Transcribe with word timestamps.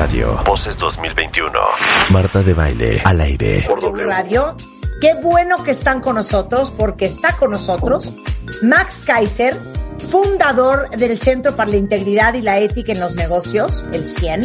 Radio. 0.00 0.42
Voces 0.46 0.78
2021. 0.78 1.52
Marta 2.10 2.42
de 2.42 2.54
Baile, 2.54 3.02
al 3.04 3.20
aire. 3.20 3.66
Por 3.68 3.82
W 3.82 4.06
Radio. 4.06 4.56
Qué 4.98 5.12
bueno 5.22 5.62
que 5.62 5.72
están 5.72 6.00
con 6.00 6.14
nosotros, 6.14 6.70
porque 6.70 7.04
está 7.04 7.36
con 7.36 7.50
nosotros 7.50 8.14
Max 8.62 9.04
Kaiser, 9.06 9.54
fundador 10.08 10.88
del 10.88 11.18
Centro 11.18 11.54
para 11.54 11.72
la 11.72 11.76
Integridad 11.76 12.32
y 12.32 12.40
la 12.40 12.60
Ética 12.60 12.92
en 12.92 13.00
los 13.00 13.14
Negocios, 13.14 13.84
el 13.92 14.06
CIEN, 14.06 14.40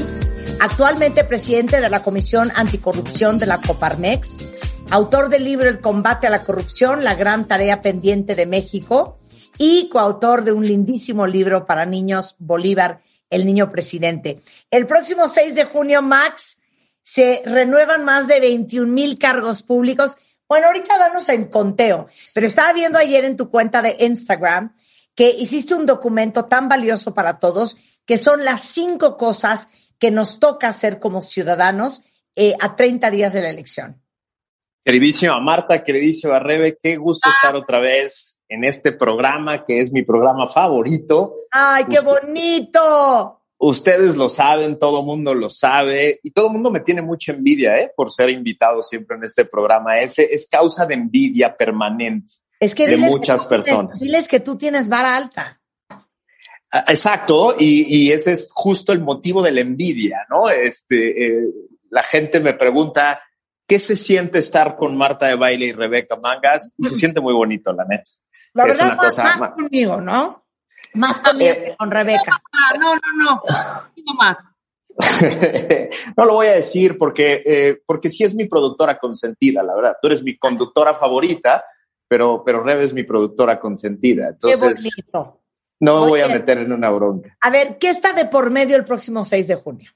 actualmente 0.60 1.24
presidente 1.24 1.80
de 1.80 1.90
la 1.90 2.04
Comisión 2.04 2.52
Anticorrupción 2.54 3.40
de 3.40 3.46
la 3.46 3.62
Coparmex, 3.62 4.46
autor 4.90 5.30
del 5.30 5.46
libro 5.46 5.70
El 5.70 5.80
combate 5.80 6.28
a 6.28 6.32
la 6.32 6.44
corrupción, 6.44 7.06
la 7.06 7.16
gran 7.16 7.48
tarea 7.48 7.80
pendiente 7.80 8.36
de 8.36 8.46
México, 8.46 9.20
y 9.58 9.88
coautor 9.88 10.44
de 10.44 10.52
un 10.52 10.66
lindísimo 10.66 11.26
libro 11.26 11.66
para 11.66 11.86
niños, 11.86 12.36
Bolívar, 12.40 13.00
el 13.36 13.46
niño 13.46 13.72
presidente. 13.72 14.42
El 14.72 14.88
próximo 14.88 15.28
6 15.28 15.56
de 15.56 15.66
junio, 15.66 16.02
Max, 16.02 16.62
se 17.04 17.44
renuevan 17.46 18.04
más 18.04 18.28
de 18.28 18.40
21 18.40 18.92
mil 18.92 19.20
cargos 19.20 19.62
públicos. 19.62 20.18
Bueno, 20.48 20.68
ahorita 20.68 20.98
danos 20.98 21.30
en 21.30 21.46
conteo, 21.46 22.08
pero 22.34 22.48
estaba 22.48 22.74
viendo 22.74 22.98
ayer 22.98 23.26
en 23.26 23.38
tu 23.38 23.50
cuenta 23.50 23.82
de 23.82 23.98
Instagram 24.00 24.76
que 25.14 25.30
hiciste 25.30 25.76
un 25.76 25.86
documento 25.86 26.46
tan 26.46 26.68
valioso 26.68 27.14
para 27.14 27.40
todos, 27.40 27.78
que 28.06 28.18
son 28.18 28.44
las 28.44 28.62
cinco 28.62 29.18
cosas 29.18 29.70
que 30.00 30.12
nos 30.12 30.40
toca 30.40 30.68
hacer 30.68 31.00
como 31.00 31.22
ciudadanos 31.22 32.04
eh, 32.36 32.54
a 32.60 32.76
30 32.76 33.12
días 33.12 33.34
de 33.34 33.42
la 33.42 33.50
elección. 33.50 34.02
Queridísima 34.84 35.40
Marta, 35.40 35.84
queridísima 35.84 36.40
Rebe, 36.40 36.78
qué 36.82 36.98
gusto 36.98 37.30
estar 37.30 37.56
otra 37.56 37.80
vez 37.80 38.35
en 38.48 38.64
este 38.64 38.92
programa 38.92 39.64
que 39.64 39.80
es 39.80 39.92
mi 39.92 40.04
programa 40.04 40.48
favorito. 40.48 41.34
¡Ay, 41.52 41.86
qué 41.90 42.00
bonito! 42.00 43.42
Ustedes 43.58 44.16
lo 44.16 44.30
saben, 44.30 44.78
todo 44.78 45.04
mundo 45.04 45.34
lo 45.34 45.50
sabe 45.50 46.20
y 46.22 46.32
todo 46.32 46.48
el 46.48 46.54
mundo 46.54 46.72
me 46.72 46.82
tiene 46.82 47.02
mucha 47.02 47.32
envidia, 47.32 47.80
¿eh? 47.80 47.92
Por 47.96 48.12
ser 48.12 48.30
invitado 48.30 48.84
siempre 48.84 49.18
en 49.18 49.24
este 49.24 49.46
programa. 49.46 50.00
Ese 50.00 50.34
es 50.34 50.48
causa 50.48 50.86
de 50.86 50.96
envidia 50.96 51.56
permanente 51.56 52.34
es 52.60 52.76
que 52.76 52.88
de 52.88 52.98
muchas 52.98 53.46
personas. 53.46 54.00
diles 54.00 54.28
que 54.28 54.40
tú 54.40 54.58
tienes 54.58 54.90
vara 54.90 55.16
alta. 55.16 55.62
Ah, 56.72 56.86
exacto, 56.88 57.56
y, 57.58 58.12
ese 58.12 58.34
es 58.34 58.50
justo 58.52 58.92
el 58.92 59.00
motivo 59.00 59.42
de 59.42 59.52
la 59.52 59.62
envidia, 59.62 60.26
¿no? 60.30 60.50
Este, 60.50 61.26
eh, 61.26 61.48
la 61.90 62.04
gente 62.04 62.40
me 62.40 62.54
pregunta, 62.54 63.22
¿qué 63.68 63.80
se 63.80 63.96
siente 63.96 64.40
estar 64.40 64.76
con 64.76 64.98
Marta 64.98 65.28
de 65.28 65.36
Baile 65.36 65.68
y 65.68 65.72
Rebeca 65.72 66.16
Mangas? 66.18 66.74
Y 66.78 66.86
se 66.86 66.96
siente 66.96 67.22
muy 67.22 67.34
bonito, 67.34 67.72
la 67.72 67.86
neta. 67.86 68.10
La 68.56 68.66
verdad, 68.66 68.96
más, 68.96 69.18
más, 69.18 69.52
conmigo, 69.52 70.00
¿no? 70.00 70.46
Más 70.94 71.20
conmigo 71.20 71.54
que 71.54 71.68
eh, 71.68 71.76
con 71.78 71.92
Rebeca. 71.92 72.42
Ah, 72.54 72.78
no, 72.80 72.96
no, 72.96 73.02
no. 73.18 73.42
No 74.06 74.14
más. 74.14 74.38
no 76.18 76.26
lo 76.26 76.34
voy 76.36 76.48
a 76.48 76.54
decir 76.54 76.98
porque, 76.98 77.44
eh, 77.46 77.82
porque 77.86 78.08
sí 78.08 78.24
es 78.24 78.34
mi 78.34 78.46
productora 78.46 78.98
consentida, 78.98 79.62
la 79.62 79.76
verdad. 79.76 79.98
Tú 80.02 80.08
eres 80.08 80.24
mi 80.24 80.38
conductora 80.38 80.94
favorita, 80.94 81.66
pero, 82.08 82.44
pero 82.46 82.64
Rebe 82.64 82.86
es 82.86 82.94
mi 82.94 83.04
productora 83.04 83.60
consentida. 83.60 84.30
Entonces, 84.30 84.62
Qué 84.62 85.12
bonito. 85.12 85.42
no 85.82 86.02
me 86.02 86.08
voy 86.08 86.22
a 86.22 86.30
meter 86.30 86.60
en 86.60 86.72
una 86.72 86.90
bronca. 86.92 87.36
A 87.42 87.50
ver, 87.50 87.78
¿qué 87.78 87.90
está 87.90 88.14
de 88.14 88.26
por 88.26 88.52
medio 88.52 88.78
el 88.78 88.86
próximo 88.86 89.26
6 89.26 89.50
de 89.50 89.56
junio? 89.56 89.92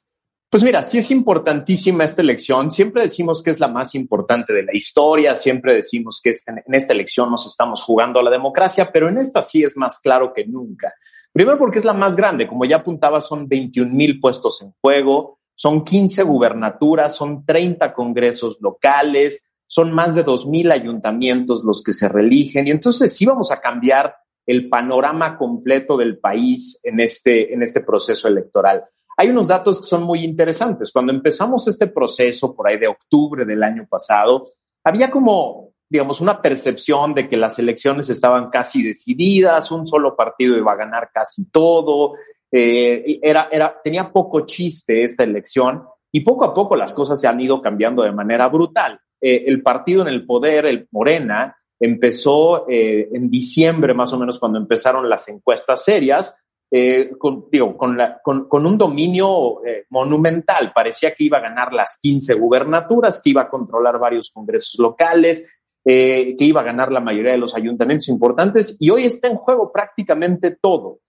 Pues 0.52 0.64
mira, 0.64 0.81
sí 0.81 0.97
es 0.97 1.11
importantísima 1.11 2.03
esta 2.03 2.23
elección. 2.23 2.72
Siempre 2.72 3.03
decimos 3.03 3.44
que 3.44 3.52
es 3.52 3.59
la 3.59 3.67
más 3.67 3.94
importante 3.94 4.52
de 4.52 4.64
la 4.64 4.75
historia, 4.75 5.36
siempre 5.36 5.75
decimos 5.75 6.19
que 6.23 6.31
este, 6.31 6.52
en 6.66 6.73
esta 6.73 6.91
elección 6.94 7.30
nos 7.30 7.45
estamos 7.45 7.83
jugando 7.83 8.19
a 8.19 8.23
la 8.23 8.31
democracia, 8.31 8.89
pero 8.91 9.09
en 9.09 9.19
esta 9.19 9.44
sí 9.44 9.64
es 9.64 9.78
más 9.78 10.00
claro 10.00 10.33
que 10.33 10.47
nunca. 10.47 10.91
Primero 11.31 11.59
porque 11.59 11.78
es 11.78 11.86
la 11.86 11.94
más 11.94 12.16
grande, 12.16 12.47
como 12.47 12.66
ya 12.66 12.78
apuntaba, 12.78 13.22
son 13.22 13.47
21 13.47 13.94
mil 13.94 14.19
puestos 14.19 14.64
en 14.64 14.73
juego, 14.81 15.38
son 15.53 15.83
15 15.83 16.23
gubernaturas, 16.23 17.16
son 17.16 17.45
30 17.45 17.94
congresos 17.94 18.58
locales, 18.59 19.45
son 19.67 19.91
más 19.91 20.16
de 20.16 20.23
2 20.23 20.47
mil 20.47 20.72
ayuntamientos 20.72 21.63
los 21.63 21.84
que 21.84 21.94
se 21.94 22.09
religen 22.09 22.68
y 22.68 22.72
entonces 22.72 23.16
sí 23.16 23.24
vamos 23.24 23.51
a 23.51 23.62
cambiar 23.62 24.16
el 24.47 24.68
panorama 24.68 25.38
completo 25.38 25.95
del 25.95 26.18
país 26.18 26.79
en 26.81 27.00
este, 27.01 27.53
en 27.53 27.62
este 27.62 27.81
proceso 27.81 28.28
electoral. 28.28 28.85
Hay 29.19 29.28
unos 29.28 29.50
datos 29.50 29.81
que 29.81 29.85
son 29.85 30.03
muy 30.03 30.24
interesantes. 30.24 30.94
Cuando 30.94 31.12
empezamos 31.12 31.68
este 31.68 31.88
proceso 31.88 32.56
por 32.56 32.69
ahí 32.69 32.78
de 32.78 32.88
octubre 32.88 33.44
del 33.44 33.62
año 33.63 33.85
pasado, 33.85 34.53
había 34.81 35.12
como, 35.12 35.74
digamos, 35.90 36.22
una 36.22 36.41
percepción 36.41 37.13
de 37.13 37.28
que 37.28 37.35
las 37.35 37.59
elecciones 37.59 38.09
estaban 38.09 38.50
casi 38.50 38.81
decididas, 38.81 39.74
un 39.74 39.85
solo 39.85 40.16
partido 40.16 40.57
iba 40.57 40.72
a 40.72 40.78
ganar 40.78 41.09
casi 41.13 41.52
todo, 41.52 42.13
eh, 42.50 43.19
era, 43.22 43.50
era, 43.52 43.75
tenía 43.84 44.09
poco 44.09 44.46
chiste 44.46 45.03
esta 45.03 45.25
elección 45.25 45.84
y 46.13 46.22
poco 46.22 46.46
a 46.46 46.53
poco 46.53 46.78
las 46.78 46.94
cosas 46.94 47.19
se 47.19 47.28
han 47.28 47.41
ido 47.41 47.62
cambiando 47.62 48.03
de 48.03 48.13
manera 48.13 48.47
brutal. 48.47 49.01
Eh, 49.19 49.44
el 49.47 49.62
partido 49.62 50.01
en 50.01 50.07
el 50.07 50.25
poder, 50.25 50.66
el 50.66 50.88
Morena, 50.91 51.57
empezó 51.78 52.69
eh, 52.69 53.09
en 53.12 53.30
diciembre 53.30 53.94
más 53.94 54.13
o 54.13 54.18
menos 54.18 54.40
cuando 54.40 54.59
empezaron 54.59 55.09
las 55.09 55.28
encuestas 55.28 55.84
serias, 55.84 56.38
eh, 56.72 57.12
con, 57.18 57.46
digo, 57.52 57.75
con, 57.75 57.97
la, 57.97 58.19
con, 58.22 58.47
un 58.52 58.78
dominio 58.78 59.66
eh, 59.66 59.85
monumental. 59.90 60.72
Parecía 60.74 61.13
que 61.13 61.24
iba 61.24 61.40
a 61.40 61.41
ganar 61.41 61.74
las 61.74 62.00
15 62.02 62.35
gubernaturas, 62.35 63.22
que 63.24 63.31
iba 63.31 63.44
a 63.44 63.50
controlar 63.50 63.97
varios 63.97 64.30
congresos 64.31 64.80
locales, 64.80 65.59
eh, 65.85 66.35
que 66.38 66.46
iba 66.46 66.62
a 66.62 66.66
ganar 66.66 66.91
la 66.91 67.00
mayoría 67.00 67.31
de 67.31 67.38
los 67.38 67.56
ayuntamientos 67.56 68.09
importantes 68.09 68.75
y 68.80 68.90
hoy 68.90 69.06
está 69.06 69.28
en 69.28 69.38
juego 69.38 69.72
prácticamente 69.72 70.52
todo. 70.52 71.00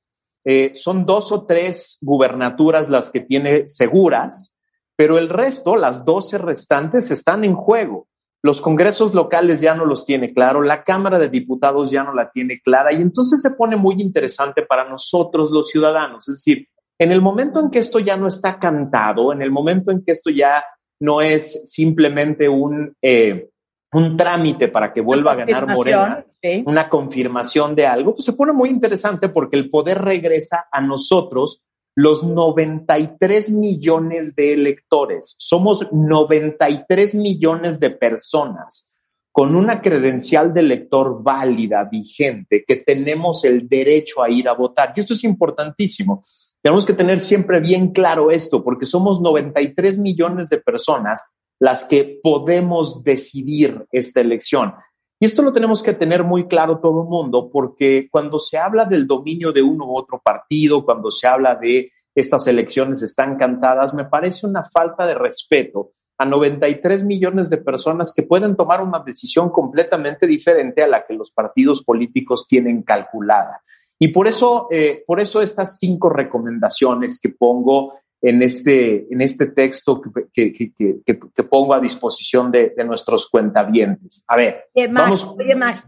Eh, 0.44 0.72
son 0.74 1.04
dos 1.04 1.32
o 1.32 1.44
tres 1.44 1.98
gubernaturas 2.00 2.88
las 2.88 3.10
que 3.10 3.20
tiene 3.20 3.68
seguras, 3.68 4.54
pero 4.96 5.18
el 5.18 5.28
resto, 5.28 5.76
las 5.76 6.04
12 6.04 6.38
restantes, 6.38 7.10
están 7.10 7.44
en 7.44 7.54
juego. 7.54 8.06
Los 8.42 8.60
congresos 8.60 9.14
locales 9.14 9.60
ya 9.60 9.74
no 9.74 9.84
los 9.84 10.06
tiene 10.06 10.32
claro, 10.32 10.62
la 10.62 10.82
Cámara 10.82 11.18
de 11.18 11.28
Diputados 11.28 11.90
ya 11.90 12.04
no 12.04 12.14
la 12.14 12.30
tiene 12.30 12.60
clara 12.60 12.92
y 12.92 12.96
entonces 12.96 13.40
se 13.42 13.50
pone 13.50 13.76
muy 13.76 13.96
interesante 13.98 14.62
para 14.62 14.88
nosotros 14.88 15.50
los 15.50 15.68
ciudadanos. 15.68 16.28
Es 16.28 16.36
decir, 16.36 16.66
en 16.98 17.12
el 17.12 17.20
momento 17.20 17.60
en 17.60 17.70
que 17.70 17.78
esto 17.78 17.98
ya 17.98 18.16
no 18.16 18.26
está 18.26 18.58
cantado, 18.58 19.32
en 19.32 19.42
el 19.42 19.50
momento 19.50 19.90
en 19.90 20.02
que 20.04 20.12
esto 20.12 20.30
ya 20.30 20.64
no 21.00 21.20
es 21.20 21.70
simplemente 21.70 22.48
un, 22.48 22.94
eh, 23.02 23.50
un 23.92 24.16
trámite 24.16 24.68
para 24.68 24.92
que 24.92 25.00
vuelva 25.00 25.32
a 25.32 25.36
ganar 25.36 25.66
Morena, 25.68 26.24
una 26.64 26.88
confirmación 26.88 27.74
de 27.74 27.86
algo, 27.86 28.14
pues 28.14 28.24
se 28.24 28.32
pone 28.32 28.52
muy 28.52 28.70
interesante 28.70 29.28
porque 29.28 29.56
el 29.56 29.70
poder 29.70 30.00
regresa 30.00 30.66
a 30.70 30.80
nosotros 30.80 31.62
los 31.94 32.24
93 32.24 33.50
millones 33.50 34.34
de 34.34 34.52
electores. 34.52 35.34
Somos 35.38 35.92
93 35.92 37.14
millones 37.14 37.80
de 37.80 37.90
personas 37.90 38.90
con 39.32 39.54
una 39.54 39.80
credencial 39.80 40.52
de 40.52 40.60
elector 40.60 41.22
válida, 41.22 41.84
vigente, 41.84 42.64
que 42.66 42.76
tenemos 42.76 43.44
el 43.44 43.68
derecho 43.68 44.22
a 44.22 44.30
ir 44.30 44.48
a 44.48 44.54
votar. 44.54 44.92
Y 44.94 45.00
esto 45.00 45.14
es 45.14 45.24
importantísimo. 45.24 46.22
Tenemos 46.62 46.84
que 46.84 46.92
tener 46.92 47.20
siempre 47.20 47.60
bien 47.60 47.92
claro 47.92 48.30
esto, 48.30 48.62
porque 48.62 48.84
somos 48.84 49.20
93 49.20 49.98
millones 49.98 50.48
de 50.48 50.58
personas 50.58 51.24
las 51.60 51.84
que 51.84 52.18
podemos 52.22 53.04
decidir 53.04 53.86
esta 53.92 54.20
elección. 54.20 54.74
Y 55.22 55.26
esto 55.26 55.42
lo 55.42 55.52
tenemos 55.52 55.82
que 55.82 55.92
tener 55.92 56.24
muy 56.24 56.48
claro 56.48 56.78
todo 56.80 57.02
el 57.02 57.08
mundo, 57.08 57.50
porque 57.52 58.08
cuando 58.10 58.38
se 58.38 58.56
habla 58.56 58.86
del 58.86 59.06
dominio 59.06 59.52
de 59.52 59.62
uno 59.62 59.84
u 59.84 59.98
otro 59.98 60.18
partido, 60.24 60.82
cuando 60.82 61.10
se 61.10 61.26
habla 61.28 61.54
de 61.56 61.92
estas 62.14 62.46
elecciones 62.46 63.02
están 63.02 63.36
cantadas, 63.36 63.92
me 63.92 64.06
parece 64.06 64.46
una 64.46 64.64
falta 64.64 65.06
de 65.06 65.14
respeto 65.14 65.90
a 66.16 66.24
93 66.24 67.04
millones 67.04 67.50
de 67.50 67.58
personas 67.58 68.14
que 68.16 68.22
pueden 68.22 68.56
tomar 68.56 68.82
una 68.82 69.00
decisión 69.00 69.50
completamente 69.50 70.26
diferente 70.26 70.82
a 70.82 70.88
la 70.88 71.04
que 71.04 71.12
los 71.12 71.30
partidos 71.32 71.84
políticos 71.84 72.46
tienen 72.48 72.82
calculada. 72.82 73.62
Y 73.98 74.08
por 74.08 74.26
eso, 74.26 74.68
eh, 74.70 75.04
por 75.06 75.20
eso 75.20 75.42
estas 75.42 75.78
cinco 75.78 76.08
recomendaciones 76.08 77.20
que 77.20 77.28
pongo 77.28 77.99
en 78.22 78.42
este, 78.42 79.06
en 79.12 79.20
este 79.22 79.46
texto 79.46 80.00
que, 80.32 80.52
que, 80.52 80.72
que, 80.74 81.00
que 81.04 81.42
pongo 81.44 81.72
a 81.72 81.80
disposición 81.80 82.50
de, 82.50 82.74
de, 82.76 82.84
nuestros 82.84 83.28
cuentavientes. 83.28 84.24
A 84.28 84.36
ver, 84.36 84.70
Max, 84.74 84.92
vamos. 84.92 85.36
Oye, 85.38 85.54
Max, 85.54 85.86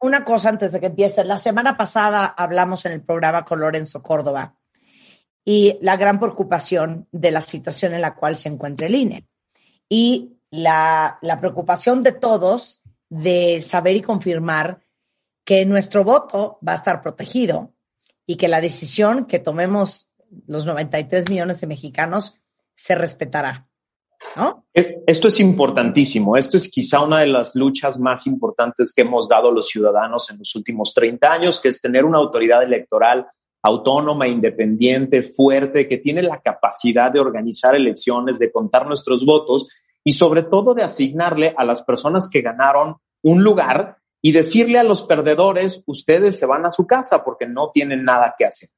una 0.00 0.24
cosa 0.24 0.48
antes 0.48 0.72
de 0.72 0.80
que 0.80 0.86
empiece. 0.86 1.22
La 1.24 1.38
semana 1.38 1.76
pasada 1.76 2.26
hablamos 2.26 2.84
en 2.86 2.92
el 2.92 3.02
programa 3.02 3.44
con 3.44 3.60
Lorenzo 3.60 4.02
Córdoba 4.02 4.56
y 5.44 5.78
la 5.80 5.96
gran 5.96 6.18
preocupación 6.18 7.06
de 7.12 7.30
la 7.30 7.40
situación 7.40 7.94
en 7.94 8.00
la 8.00 8.14
cual 8.14 8.36
se 8.36 8.48
encuentra 8.48 8.88
el 8.88 8.94
INE. 8.96 9.28
Y 9.88 10.38
la, 10.50 11.18
la 11.22 11.40
preocupación 11.40 12.02
de 12.02 12.12
todos 12.12 12.82
de 13.08 13.60
saber 13.60 13.96
y 13.96 14.02
confirmar 14.02 14.80
que 15.44 15.64
nuestro 15.66 16.04
voto 16.04 16.58
va 16.66 16.72
a 16.72 16.76
estar 16.76 17.00
protegido 17.02 17.72
y 18.26 18.36
que 18.36 18.48
la 18.48 18.60
decisión 18.60 19.26
que 19.26 19.38
tomemos 19.38 20.09
los 20.46 20.66
93 20.66 21.28
millones 21.30 21.60
de 21.60 21.66
mexicanos 21.66 22.40
se 22.74 22.94
respetará. 22.94 23.66
¿No? 24.36 24.66
Esto 24.74 25.28
es 25.28 25.40
importantísimo. 25.40 26.36
Esto 26.36 26.58
es 26.58 26.68
quizá 26.68 27.00
una 27.00 27.20
de 27.20 27.26
las 27.26 27.54
luchas 27.54 27.98
más 27.98 28.26
importantes 28.26 28.92
que 28.94 29.00
hemos 29.00 29.28
dado 29.28 29.50
los 29.50 29.68
ciudadanos 29.68 30.30
en 30.30 30.38
los 30.38 30.54
últimos 30.54 30.92
30 30.92 31.32
años, 31.32 31.60
que 31.60 31.68
es 31.68 31.80
tener 31.80 32.04
una 32.04 32.18
autoridad 32.18 32.62
electoral 32.62 33.26
autónoma, 33.62 34.26
independiente, 34.26 35.22
fuerte, 35.22 35.86
que 35.88 35.98
tiene 35.98 36.22
la 36.22 36.40
capacidad 36.40 37.10
de 37.10 37.20
organizar 37.20 37.74
elecciones, 37.74 38.38
de 38.38 38.50
contar 38.50 38.86
nuestros 38.86 39.24
votos 39.24 39.68
y 40.02 40.14
sobre 40.14 40.44
todo 40.44 40.74
de 40.74 40.82
asignarle 40.82 41.54
a 41.56 41.64
las 41.64 41.82
personas 41.82 42.28
que 42.30 42.40
ganaron 42.40 42.96
un 43.22 43.42
lugar 43.42 43.98
y 44.22 44.32
decirle 44.32 44.78
a 44.78 44.84
los 44.84 45.02
perdedores, 45.02 45.82
ustedes 45.86 46.38
se 46.38 46.46
van 46.46 46.64
a 46.66 46.70
su 46.70 46.86
casa 46.86 47.22
porque 47.24 47.46
no 47.46 47.70
tienen 47.70 48.04
nada 48.04 48.34
que 48.38 48.46
hacer. 48.46 48.70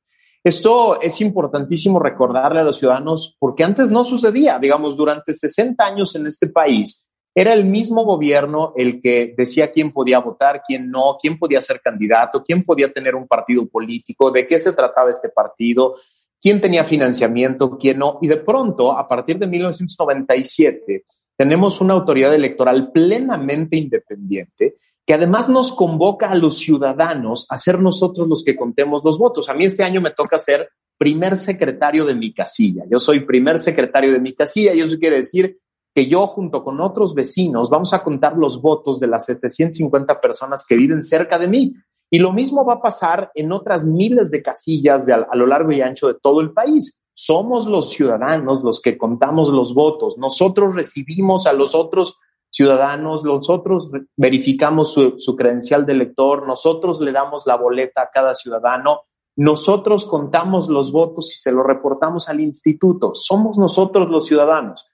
Esto 0.44 1.00
es 1.00 1.20
importantísimo 1.20 2.00
recordarle 2.00 2.60
a 2.60 2.64
los 2.64 2.78
ciudadanos 2.78 3.36
porque 3.38 3.62
antes 3.62 3.90
no 3.90 4.02
sucedía, 4.02 4.58
digamos, 4.58 4.96
durante 4.96 5.32
60 5.32 5.84
años 5.84 6.14
en 6.16 6.26
este 6.26 6.48
país, 6.48 7.06
era 7.34 7.52
el 7.54 7.64
mismo 7.64 8.04
gobierno 8.04 8.72
el 8.76 9.00
que 9.00 9.34
decía 9.36 9.70
quién 9.72 9.92
podía 9.92 10.18
votar, 10.18 10.62
quién 10.66 10.90
no, 10.90 11.16
quién 11.20 11.38
podía 11.38 11.60
ser 11.60 11.80
candidato, 11.80 12.42
quién 12.44 12.62
podía 12.64 12.92
tener 12.92 13.14
un 13.14 13.26
partido 13.26 13.66
político, 13.66 14.30
de 14.30 14.46
qué 14.46 14.58
se 14.58 14.72
trataba 14.72 15.10
este 15.10 15.30
partido, 15.30 15.96
quién 16.40 16.60
tenía 16.60 16.84
financiamiento, 16.84 17.78
quién 17.78 18.00
no. 18.00 18.18
Y 18.20 18.28
de 18.28 18.36
pronto, 18.38 18.92
a 18.92 19.08
partir 19.08 19.38
de 19.38 19.46
1997, 19.46 21.04
tenemos 21.36 21.80
una 21.80 21.94
autoridad 21.94 22.34
electoral 22.34 22.90
plenamente 22.92 23.76
independiente 23.76 24.76
que 25.06 25.14
además 25.14 25.48
nos 25.48 25.72
convoca 25.72 26.30
a 26.30 26.36
los 26.36 26.58
ciudadanos 26.58 27.46
a 27.48 27.58
ser 27.58 27.80
nosotros 27.80 28.28
los 28.28 28.44
que 28.44 28.56
contemos 28.56 29.02
los 29.04 29.18
votos. 29.18 29.48
A 29.48 29.54
mí 29.54 29.64
este 29.64 29.82
año 29.82 30.00
me 30.00 30.10
toca 30.10 30.38
ser 30.38 30.70
primer 30.96 31.36
secretario 31.36 32.04
de 32.04 32.14
mi 32.14 32.32
casilla. 32.32 32.84
Yo 32.88 33.00
soy 33.00 33.20
primer 33.20 33.58
secretario 33.58 34.12
de 34.12 34.20
mi 34.20 34.32
casilla 34.32 34.72
y 34.72 34.80
eso 34.80 34.98
quiere 34.98 35.16
decir 35.16 35.58
que 35.94 36.06
yo 36.06 36.26
junto 36.26 36.62
con 36.62 36.80
otros 36.80 37.14
vecinos 37.14 37.68
vamos 37.68 37.92
a 37.92 38.02
contar 38.02 38.36
los 38.36 38.62
votos 38.62 39.00
de 39.00 39.08
las 39.08 39.26
750 39.26 40.20
personas 40.20 40.64
que 40.66 40.76
viven 40.76 41.02
cerca 41.02 41.38
de 41.38 41.48
mí. 41.48 41.74
Y 42.08 42.18
lo 42.18 42.32
mismo 42.32 42.64
va 42.64 42.74
a 42.74 42.82
pasar 42.82 43.30
en 43.34 43.52
otras 43.52 43.84
miles 43.84 44.30
de 44.30 44.42
casillas 44.42 45.06
de 45.06 45.14
a, 45.14 45.26
a 45.30 45.36
lo 45.36 45.46
largo 45.46 45.72
y 45.72 45.80
ancho 45.80 46.08
de 46.08 46.18
todo 46.22 46.40
el 46.40 46.52
país. 46.52 47.00
Somos 47.14 47.66
los 47.66 47.90
ciudadanos 47.90 48.62
los 48.62 48.80
que 48.80 48.96
contamos 48.96 49.48
los 49.50 49.74
votos. 49.74 50.16
Nosotros 50.18 50.74
recibimos 50.74 51.46
a 51.46 51.52
los 51.52 51.74
otros 51.74 52.16
ciudadanos, 52.52 53.24
nosotros 53.24 53.90
verificamos 54.16 54.92
su, 54.92 55.14
su, 55.18 55.34
credencial 55.34 55.86
de 55.86 55.94
elector, 55.94 56.46
nosotros 56.46 57.00
le 57.00 57.10
damos 57.10 57.46
la 57.46 57.56
boleta 57.56 58.02
a 58.02 58.10
cada 58.12 58.34
ciudadano, 58.34 59.02
nosotros 59.36 60.04
contamos 60.04 60.68
los 60.68 60.92
votos 60.92 61.34
y 61.34 61.38
se 61.38 61.50
los 61.50 61.66
reportamos 61.66 62.28
al 62.28 62.40
instituto. 62.40 63.12
Somos 63.14 63.58
nosotros 63.58 64.10
los 64.10 64.26
ciudadanos. 64.26 64.86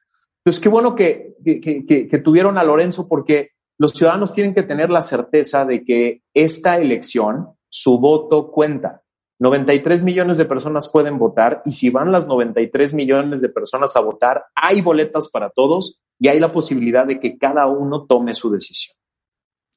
Entonces, 0.44 0.62
qué 0.62 0.69
bueno 0.69 0.94
que, 0.94 1.34
que, 1.44 1.60
que, 1.60 2.08
que, 2.08 2.19
tuvieron 2.19 2.56
a 2.56 2.64
Lorenzo 2.64 3.08
porque 3.08 3.50
los 3.78 3.93
ciudadanos 3.93 4.32
tienen 4.32 4.54
que 4.54 4.62
tener 4.62 4.90
la 4.90 5.02
certeza 5.02 5.64
de 5.64 5.84
que 5.84 6.22
esta 6.32 6.78
elección, 6.78 7.49
su 7.69 7.99
voto 7.99 8.50
cuenta. 8.50 9.02
93 9.38 10.02
millones 10.02 10.37
de 10.37 10.44
personas 10.44 10.88
pueden 10.88 11.19
votar 11.19 11.62
y 11.64 11.73
si 11.73 11.90
van 11.90 12.12
las 12.12 12.26
93 12.26 12.93
millones 12.94 13.40
de 13.40 13.49
personas 13.49 13.94
a 13.96 14.00
votar, 14.00 14.46
hay 14.55 14.81
boletas 14.81 15.29
para 15.29 15.50
todos 15.50 16.00
y 16.19 16.29
hay 16.29 16.40
la 16.40 16.52
posibilidad 16.52 17.06
de 17.06 17.20
que 17.20 17.38
cada 17.38 17.67
uno 17.67 18.06
tome 18.06 18.35
su 18.35 18.50
decisión. 18.50 18.96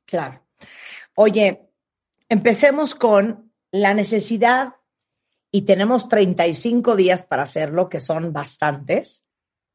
Claro. 0.06 0.42
Oye, 1.16 1.70
empecemos 2.28 2.96
con 2.96 3.52
la 3.72 3.94
necesidad, 3.94 4.76
y 5.52 5.64
tenemos 5.64 6.08
35 6.08 6.96
días 6.96 7.26
para 7.26 7.44
hacerlo, 7.44 7.90
que 7.90 8.00
son 8.00 8.32
bastantes, 8.32 9.26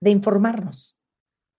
de 0.00 0.11
informarnos. 0.11 0.97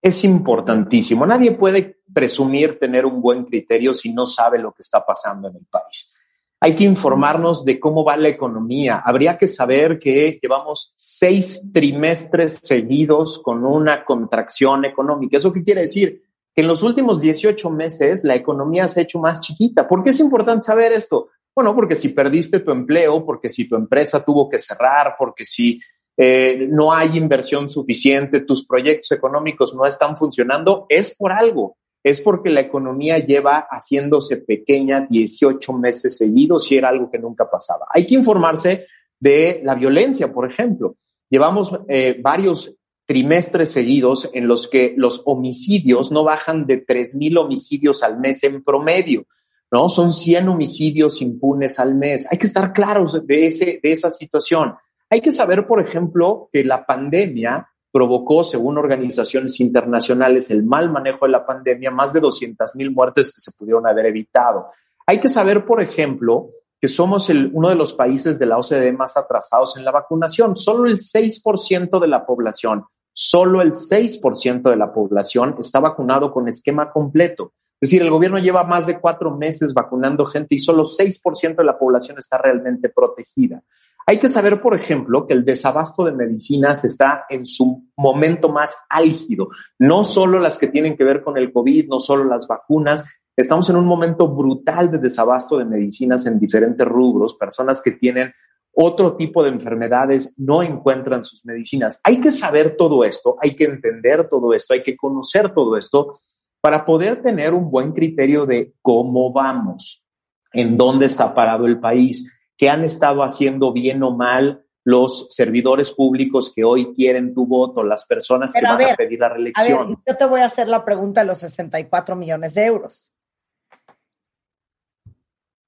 Es 0.01 0.23
importantísimo. 0.23 1.25
Nadie 1.25 1.51
puede 1.51 1.99
presumir 2.11 2.79
tener 2.79 3.05
un 3.05 3.21
buen 3.21 3.45
criterio 3.45 3.93
si 3.93 4.13
no 4.13 4.25
sabe 4.25 4.57
lo 4.57 4.71
que 4.73 4.81
está 4.81 5.05
pasando 5.05 5.49
en 5.49 5.57
el 5.57 5.65
país. 5.65 6.15
Hay 6.59 6.73
que 6.73 6.83
informarnos 6.83 7.63
de 7.63 7.79
cómo 7.79 8.03
va 8.03 8.17
la 8.17 8.29
economía. 8.29 9.01
Habría 9.05 9.37
que 9.37 9.47
saber 9.47 9.99
que 9.99 10.39
llevamos 10.41 10.91
seis 10.95 11.69
trimestres 11.71 12.59
seguidos 12.63 13.39
con 13.39 13.63
una 13.63 14.03
contracción 14.03 14.85
económica. 14.85 15.37
¿Eso 15.37 15.53
qué 15.53 15.63
quiere 15.63 15.81
decir? 15.81 16.23
Que 16.55 16.61
en 16.61 16.67
los 16.67 16.81
últimos 16.81 17.21
18 17.21 17.69
meses 17.69 18.23
la 18.23 18.33
economía 18.33 18.87
se 18.87 19.01
ha 19.01 19.03
hecho 19.03 19.19
más 19.19 19.39
chiquita. 19.39 19.87
¿Por 19.87 20.03
qué 20.03 20.09
es 20.09 20.19
importante 20.19 20.63
saber 20.63 20.93
esto? 20.93 21.29
Bueno, 21.53 21.75
porque 21.75 21.93
si 21.93 22.09
perdiste 22.09 22.59
tu 22.59 22.71
empleo, 22.71 23.23
porque 23.23 23.49
si 23.49 23.67
tu 23.67 23.75
empresa 23.75 24.25
tuvo 24.25 24.49
que 24.49 24.57
cerrar, 24.57 25.15
porque 25.17 25.45
si 25.45 25.79
eh, 26.17 26.67
no 26.71 26.91
hay 26.91 27.17
inversión 27.17 27.69
suficiente, 27.69 28.41
tus 28.41 28.65
proyectos 28.65 29.11
económicos 29.11 29.75
no 29.75 29.85
están 29.85 30.17
funcionando, 30.17 30.87
es 30.89 31.15
por 31.15 31.31
algo 31.31 31.77
es 32.09 32.21
porque 32.21 32.49
la 32.49 32.61
economía 32.61 33.17
lleva 33.17 33.67
haciéndose 33.69 34.37
pequeña 34.37 35.07
18 35.09 35.73
meses 35.73 36.17
seguidos 36.17 36.71
y 36.71 36.77
era 36.77 36.89
algo 36.89 37.11
que 37.11 37.19
nunca 37.19 37.49
pasaba. 37.49 37.85
Hay 37.89 38.05
que 38.05 38.15
informarse 38.15 38.85
de 39.19 39.61
la 39.63 39.75
violencia, 39.75 40.31
por 40.31 40.49
ejemplo. 40.49 40.95
Llevamos 41.29 41.77
eh, 41.89 42.17
varios 42.21 42.73
trimestres 43.05 43.71
seguidos 43.71 44.29
en 44.33 44.47
los 44.47 44.67
que 44.67 44.93
los 44.97 45.21
homicidios 45.25 46.11
no 46.11 46.23
bajan 46.23 46.65
de 46.65 46.85
3.000 46.85 47.39
homicidios 47.39 48.03
al 48.03 48.19
mes 48.19 48.43
en 48.43 48.63
promedio, 48.63 49.25
¿no? 49.71 49.89
Son 49.89 50.13
100 50.13 50.49
homicidios 50.49 51.21
impunes 51.21 51.79
al 51.79 51.95
mes. 51.95 52.27
Hay 52.31 52.37
que 52.37 52.47
estar 52.47 52.73
claros 52.73 53.25
de, 53.25 53.47
ese, 53.47 53.79
de 53.81 53.91
esa 53.91 54.11
situación. 54.11 54.75
Hay 55.09 55.21
que 55.21 55.31
saber, 55.31 55.65
por 55.65 55.81
ejemplo, 55.81 56.49
que 56.51 56.63
la 56.63 56.85
pandemia 56.85 57.67
provocó, 57.91 58.43
según 58.43 58.77
organizaciones 58.77 59.59
internacionales, 59.59 60.51
el 60.51 60.63
mal 60.63 60.91
manejo 60.91 61.25
de 61.25 61.31
la 61.31 61.45
pandemia, 61.45 61.91
más 61.91 62.13
de 62.13 62.19
200 62.19 62.75
mil 62.75 62.91
muertes 62.91 63.33
que 63.33 63.41
se 63.41 63.51
pudieron 63.57 63.87
haber 63.87 64.07
evitado. 64.07 64.67
Hay 65.05 65.19
que 65.19 65.29
saber, 65.29 65.65
por 65.65 65.81
ejemplo, 65.81 66.49
que 66.79 66.87
somos 66.87 67.29
uno 67.29 67.69
de 67.69 67.75
los 67.75 67.93
países 67.93 68.37
de 68.37 68.45
la 68.45 68.57
OCDE 68.57 68.91
más 68.91 69.17
atrasados 69.17 69.77
en 69.77 69.85
la 69.85 69.91
vacunación. 69.91 70.55
Solo 70.55 70.87
el 70.87 70.97
6% 70.97 71.99
de 71.99 72.07
la 72.07 72.25
población, 72.25 72.85
solo 73.13 73.61
el 73.61 73.71
6% 73.71 74.69
de 74.69 74.75
la 74.75 74.93
población 74.93 75.55
está 75.59 75.79
vacunado 75.79 76.31
con 76.31 76.47
esquema 76.47 76.91
completo. 76.91 77.53
Es 77.79 77.89
decir, 77.89 78.01
el 78.01 78.09
gobierno 78.09 78.39
lleva 78.39 78.63
más 78.63 78.87
de 78.87 78.99
cuatro 78.99 79.35
meses 79.35 79.73
vacunando 79.73 80.25
gente 80.25 80.55
y 80.55 80.59
solo 80.59 80.83
6% 80.83 81.55
de 81.55 81.63
la 81.63 81.77
población 81.77 82.17
está 82.19 82.37
realmente 82.37 82.89
protegida. 82.89 83.63
Hay 84.09 84.19
que 84.19 84.29
saber, 84.29 84.61
por 84.61 84.73
ejemplo, 84.73 85.27
que 85.27 85.33
el 85.33 85.43
desabasto 85.43 86.05
de 86.05 86.13
medicinas 86.13 86.85
está 86.85 87.25
en 87.27 87.45
su 87.45 87.89
momento 87.97 88.47
más 88.47 88.85
álgido. 88.89 89.49
No 89.79 90.05
solo 90.05 90.39
las 90.39 90.57
que 90.57 90.67
tienen 90.67 90.95
que 90.95 91.03
ver 91.03 91.21
con 91.21 91.37
el 91.37 91.51
COVID, 91.51 91.89
no 91.89 91.99
solo 91.99 92.23
las 92.23 92.47
vacunas. 92.47 93.03
Estamos 93.35 93.69
en 93.69 93.75
un 93.75 93.85
momento 93.85 94.29
brutal 94.29 94.89
de 94.89 94.99
desabasto 94.99 95.57
de 95.57 95.65
medicinas 95.65 96.25
en 96.25 96.39
diferentes 96.39 96.87
rubros. 96.87 97.35
Personas 97.35 97.81
que 97.83 97.91
tienen 97.91 98.31
otro 98.73 99.17
tipo 99.17 99.43
de 99.43 99.49
enfermedades 99.49 100.35
no 100.37 100.63
encuentran 100.63 101.25
sus 101.25 101.45
medicinas. 101.45 101.99
Hay 102.05 102.21
que 102.21 102.31
saber 102.31 102.77
todo 102.77 103.03
esto, 103.03 103.35
hay 103.41 103.57
que 103.57 103.65
entender 103.65 104.29
todo 104.29 104.53
esto, 104.53 104.73
hay 104.73 104.83
que 104.83 104.95
conocer 104.95 105.53
todo 105.53 105.75
esto 105.75 106.17
para 106.61 106.85
poder 106.85 107.21
tener 107.21 107.53
un 107.53 107.69
buen 107.69 107.91
criterio 107.91 108.45
de 108.45 108.73
cómo 108.81 109.33
vamos, 109.33 110.05
en 110.53 110.77
dónde 110.77 111.07
está 111.07 111.35
parado 111.35 111.65
el 111.65 111.81
país 111.81 112.36
que 112.57 112.69
han 112.69 112.83
estado 112.83 113.23
haciendo 113.23 113.71
bien 113.71 114.01
o 114.03 114.11
mal 114.11 114.65
los 114.83 115.27
servidores 115.29 115.91
públicos 115.91 116.51
que 116.55 116.63
hoy 116.63 116.93
quieren 116.93 117.33
tu 117.33 117.45
voto, 117.45 117.83
las 117.83 118.05
personas 118.05 118.53
que 118.53 118.61
van 118.61 118.81
a 118.81 118.95
pedir 118.95 119.19
la 119.19 119.29
reelección. 119.29 120.01
yo 120.07 120.17
te 120.17 120.25
voy 120.25 120.39
a 120.39 120.45
hacer 120.45 120.69
la 120.69 120.85
pregunta 120.85 121.21
de 121.21 121.27
los 121.27 121.39
64 121.39 122.15
millones 122.15 122.53
de 122.53 122.65
euros. 122.65 123.13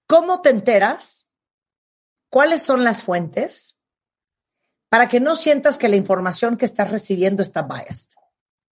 ¿Cómo 0.07 0.41
te 0.41 0.49
enteras? 0.49 1.27
¿Cuáles 2.29 2.63
son 2.63 2.83
las 2.83 3.03
fuentes? 3.03 3.77
Para 4.89 5.09
que 5.09 5.19
no 5.19 5.35
sientas 5.35 5.77
que 5.77 5.89
la 5.89 5.97
información 5.97 6.55
que 6.55 6.65
estás 6.65 6.89
recibiendo 6.89 7.41
está 7.41 7.63
biased. 7.63 8.11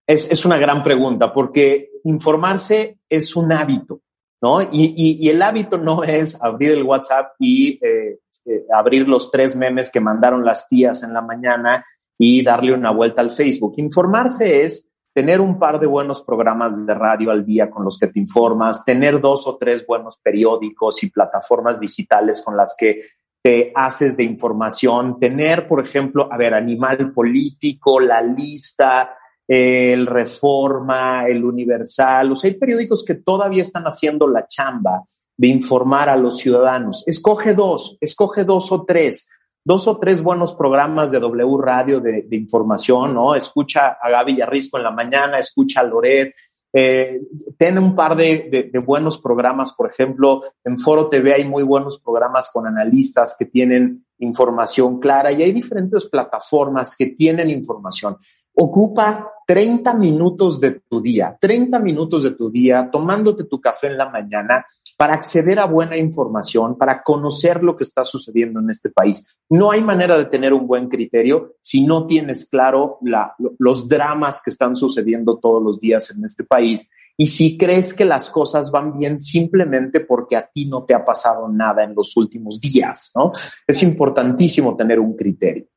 Es, 0.06 0.28
es 0.30 0.46
una 0.46 0.56
gran 0.56 0.82
pregunta, 0.82 1.32
porque 1.32 1.90
informarse 2.04 2.98
es 3.08 3.36
un 3.36 3.52
hábito. 3.52 4.00
¿No? 4.40 4.62
Y, 4.62 5.18
y, 5.20 5.28
el 5.28 5.42
hábito 5.42 5.78
no 5.78 6.04
es 6.04 6.40
abrir 6.42 6.72
el 6.72 6.84
WhatsApp 6.84 7.32
y 7.38 7.78
eh, 7.84 8.18
eh, 8.44 8.64
abrir 8.72 9.08
los 9.08 9.30
tres 9.30 9.56
memes 9.56 9.90
que 9.90 10.00
mandaron 10.00 10.44
las 10.44 10.68
tías 10.68 11.02
en 11.02 11.12
la 11.12 11.20
mañana 11.20 11.84
y 12.16 12.42
darle 12.42 12.72
una 12.72 12.90
vuelta 12.90 13.20
al 13.20 13.30
Facebook. 13.30 13.74
Informarse 13.76 14.62
es 14.62 14.90
tener 15.12 15.40
un 15.40 15.58
par 15.58 15.80
de 15.80 15.86
buenos 15.86 16.22
programas 16.22 16.86
de 16.86 16.94
radio 16.94 17.30
al 17.30 17.44
día 17.44 17.68
con 17.68 17.84
los 17.84 17.98
que 17.98 18.06
te 18.06 18.20
informas, 18.20 18.84
tener 18.84 19.20
dos 19.20 19.46
o 19.48 19.56
tres 19.56 19.84
buenos 19.86 20.18
periódicos 20.22 21.02
y 21.02 21.10
plataformas 21.10 21.80
digitales 21.80 22.40
con 22.44 22.56
las 22.56 22.76
que 22.78 23.02
te 23.42 23.72
haces 23.74 24.16
de 24.16 24.24
información, 24.24 25.18
tener, 25.18 25.66
por 25.66 25.84
ejemplo, 25.84 26.28
a 26.30 26.36
ver, 26.36 26.54
Animal 26.54 27.12
Político, 27.12 27.98
La 27.98 28.22
Lista, 28.22 29.17
el 29.48 30.06
Reforma, 30.06 31.26
el 31.26 31.42
Universal, 31.42 32.32
o 32.32 32.36
sea, 32.36 32.50
hay 32.50 32.58
periódicos 32.58 33.02
que 33.02 33.14
todavía 33.14 33.62
están 33.62 33.84
haciendo 33.84 34.28
la 34.28 34.46
chamba 34.46 35.04
de 35.38 35.48
informar 35.48 36.10
a 36.10 36.16
los 36.16 36.36
ciudadanos. 36.36 37.02
Escoge 37.06 37.54
dos, 37.54 37.96
escoge 38.00 38.44
dos 38.44 38.70
o 38.72 38.84
tres, 38.84 39.30
dos 39.64 39.88
o 39.88 39.98
tres 39.98 40.22
buenos 40.22 40.52
programas 40.54 41.10
de 41.10 41.20
W 41.20 41.56
Radio 41.62 42.00
de, 42.00 42.26
información, 42.32 43.14
¿no? 43.14 43.34
Escucha 43.34 43.96
a 44.02 44.10
Gaby 44.10 44.36
Yarrisco 44.36 44.76
en 44.76 44.84
la 44.84 44.90
mañana, 44.90 45.38
escucha 45.38 45.80
a 45.80 45.84
Loret, 45.84 46.34
eh, 46.72 47.20
ten 47.56 47.78
un 47.78 47.94
par 47.94 48.16
de, 48.16 48.70
buenos 48.84 49.18
programas, 49.18 49.72
por 49.72 49.90
ejemplo, 49.90 50.42
en 50.62 50.78
Foro 50.78 51.08
TV 51.08 51.32
hay 51.32 51.44
muy 51.44 51.62
buenos 51.62 51.98
programas 52.00 52.50
con 52.52 52.66
analistas 52.66 53.34
que 53.38 53.46
tienen 53.46 54.04
información 54.18 54.98
clara 55.00 55.32
y 55.32 55.42
hay 55.42 55.52
diferentes 55.52 56.06
plataformas 56.06 56.94
que 56.96 57.06
tienen 57.06 57.48
información. 57.48 58.18
Ocupa 58.54 59.30
30 59.48 59.94
minutos 59.94 60.60
de 60.60 60.82
tu 60.86 61.00
día, 61.00 61.34
30 61.40 61.78
minutos 61.78 62.22
de 62.22 62.32
tu 62.32 62.50
día 62.50 62.90
tomándote 62.92 63.44
tu 63.44 63.58
café 63.58 63.86
en 63.86 63.96
la 63.96 64.10
mañana 64.10 64.66
para 64.98 65.14
acceder 65.14 65.58
a 65.58 65.64
buena 65.64 65.96
información, 65.96 66.76
para 66.76 67.02
conocer 67.02 67.64
lo 67.64 67.74
que 67.74 67.84
está 67.84 68.02
sucediendo 68.02 68.60
en 68.60 68.68
este 68.68 68.90
país. 68.90 69.34
No 69.48 69.70
hay 69.70 69.80
manera 69.80 70.18
de 70.18 70.26
tener 70.26 70.52
un 70.52 70.66
buen 70.66 70.90
criterio 70.90 71.54
si 71.62 71.86
no 71.86 72.06
tienes 72.06 72.46
claro 72.46 72.98
la, 73.00 73.34
los 73.58 73.88
dramas 73.88 74.42
que 74.44 74.50
están 74.50 74.76
sucediendo 74.76 75.38
todos 75.38 75.62
los 75.62 75.80
días 75.80 76.14
en 76.14 76.26
este 76.26 76.44
país 76.44 76.86
y 77.16 77.28
si 77.28 77.56
crees 77.56 77.94
que 77.94 78.04
las 78.04 78.28
cosas 78.28 78.70
van 78.70 78.98
bien 78.98 79.18
simplemente 79.18 80.00
porque 80.00 80.36
a 80.36 80.46
ti 80.46 80.66
no 80.66 80.84
te 80.84 80.92
ha 80.92 81.02
pasado 81.02 81.48
nada 81.48 81.84
en 81.84 81.94
los 81.94 82.14
últimos 82.18 82.60
días, 82.60 83.12
¿no? 83.16 83.32
Es 83.66 83.82
importantísimo 83.82 84.76
tener 84.76 85.00
un 85.00 85.16
criterio. 85.16 85.68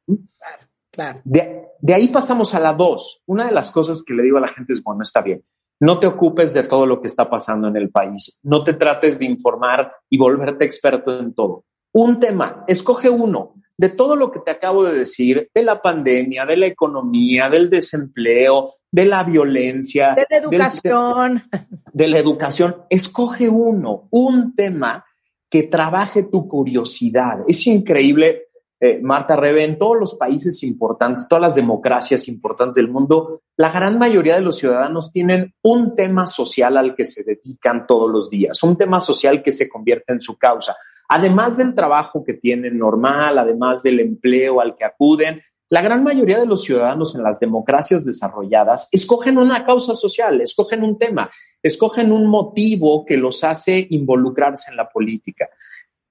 Claro. 0.91 1.21
De, 1.23 1.67
de 1.79 1.93
ahí 1.93 2.09
pasamos 2.09 2.53
a 2.53 2.59
la 2.59 2.73
dos. 2.73 3.21
Una 3.25 3.45
de 3.45 3.53
las 3.53 3.71
cosas 3.71 4.03
que 4.03 4.13
le 4.13 4.23
digo 4.23 4.37
a 4.37 4.41
la 4.41 4.49
gente 4.49 4.73
es, 4.73 4.83
bueno, 4.83 5.01
está 5.03 5.21
bien 5.21 5.43
no 5.81 5.97
te 5.99 6.05
ocupes 6.05 6.53
de 6.53 6.63
todo 6.63 6.85
lo 6.85 7.01
que 7.01 7.07
está 7.07 7.27
pasando 7.29 7.67
en 7.67 7.75
el 7.75 7.89
país. 7.89 8.39
No 8.43 8.63
te 8.63 8.73
trates 8.73 9.17
de 9.17 9.25
informar 9.25 9.91
y 10.09 10.17
volverte 10.17 10.63
experto 10.63 11.19
en 11.19 11.33
todo. 11.33 11.65
Un 11.93 12.19
tema, 12.19 12.63
escoge 12.67 13.09
uno 13.09 13.55
de 13.75 13.89
todo 13.89 14.15
lo 14.15 14.31
que 14.31 14.41
te 14.41 14.51
acabo 14.51 14.83
de 14.83 14.93
decir, 14.93 15.49
de 15.53 15.63
la 15.63 15.81
pandemia, 15.81 16.45
de 16.45 16.55
la 16.55 16.67
economía, 16.67 17.49
del 17.49 17.67
desempleo, 17.67 18.75
de 18.91 19.05
la 19.05 19.23
violencia, 19.23 20.13
de 20.13 20.27
la 20.29 20.37
educación. 20.37 21.43
de, 21.51 21.65
de 21.93 22.07
la 22.07 22.19
educación. 22.19 22.83
Escoge 22.87 23.49
uno, 23.49 24.07
un 24.11 24.55
tema 24.55 25.03
que 25.49 25.63
trabaje 25.63 26.23
tu 26.23 26.47
curiosidad. 26.47 27.39
Es 27.47 27.65
increíble 27.65 28.49
eh, 28.83 28.99
Marta 28.99 29.35
Rebe, 29.35 29.63
en 29.63 29.77
todos 29.77 29.95
los 29.95 30.15
países 30.15 30.63
importantes, 30.63 31.27
todas 31.29 31.43
las 31.43 31.53
democracias 31.53 32.27
importantes 32.27 32.73
del 32.73 32.89
mundo, 32.89 33.43
la 33.55 33.71
gran 33.71 33.99
mayoría 33.99 34.33
de 34.33 34.41
los 34.41 34.57
ciudadanos 34.57 35.11
tienen 35.11 35.53
un 35.61 35.93
tema 35.93 36.25
social 36.25 36.75
al 36.77 36.95
que 36.95 37.05
se 37.05 37.23
dedican 37.23 37.85
todos 37.85 38.09
los 38.09 38.31
días, 38.31 38.63
un 38.63 38.75
tema 38.75 38.99
social 38.99 39.43
que 39.43 39.51
se 39.51 39.69
convierte 39.69 40.13
en 40.13 40.19
su 40.19 40.35
causa. 40.35 40.75
Además 41.09 41.57
del 41.57 41.75
trabajo 41.75 42.23
que 42.23 42.33
tienen 42.33 42.79
normal, 42.79 43.37
además 43.37 43.83
del 43.83 43.99
empleo 43.99 44.59
al 44.59 44.73
que 44.75 44.83
acuden, 44.85 45.43
la 45.69 45.83
gran 45.83 46.03
mayoría 46.03 46.39
de 46.39 46.47
los 46.47 46.63
ciudadanos 46.63 47.13
en 47.13 47.21
las 47.21 47.39
democracias 47.39 48.03
desarrolladas 48.03 48.89
escogen 48.91 49.37
una 49.37 49.63
causa 49.63 49.93
social, 49.93 50.41
escogen 50.41 50.83
un 50.83 50.97
tema, 50.97 51.29
escogen 51.61 52.11
un 52.11 52.27
motivo 52.27 53.05
que 53.05 53.15
los 53.15 53.43
hace 53.43 53.85
involucrarse 53.91 54.71
en 54.71 54.77
la 54.77 54.89
política. 54.89 55.49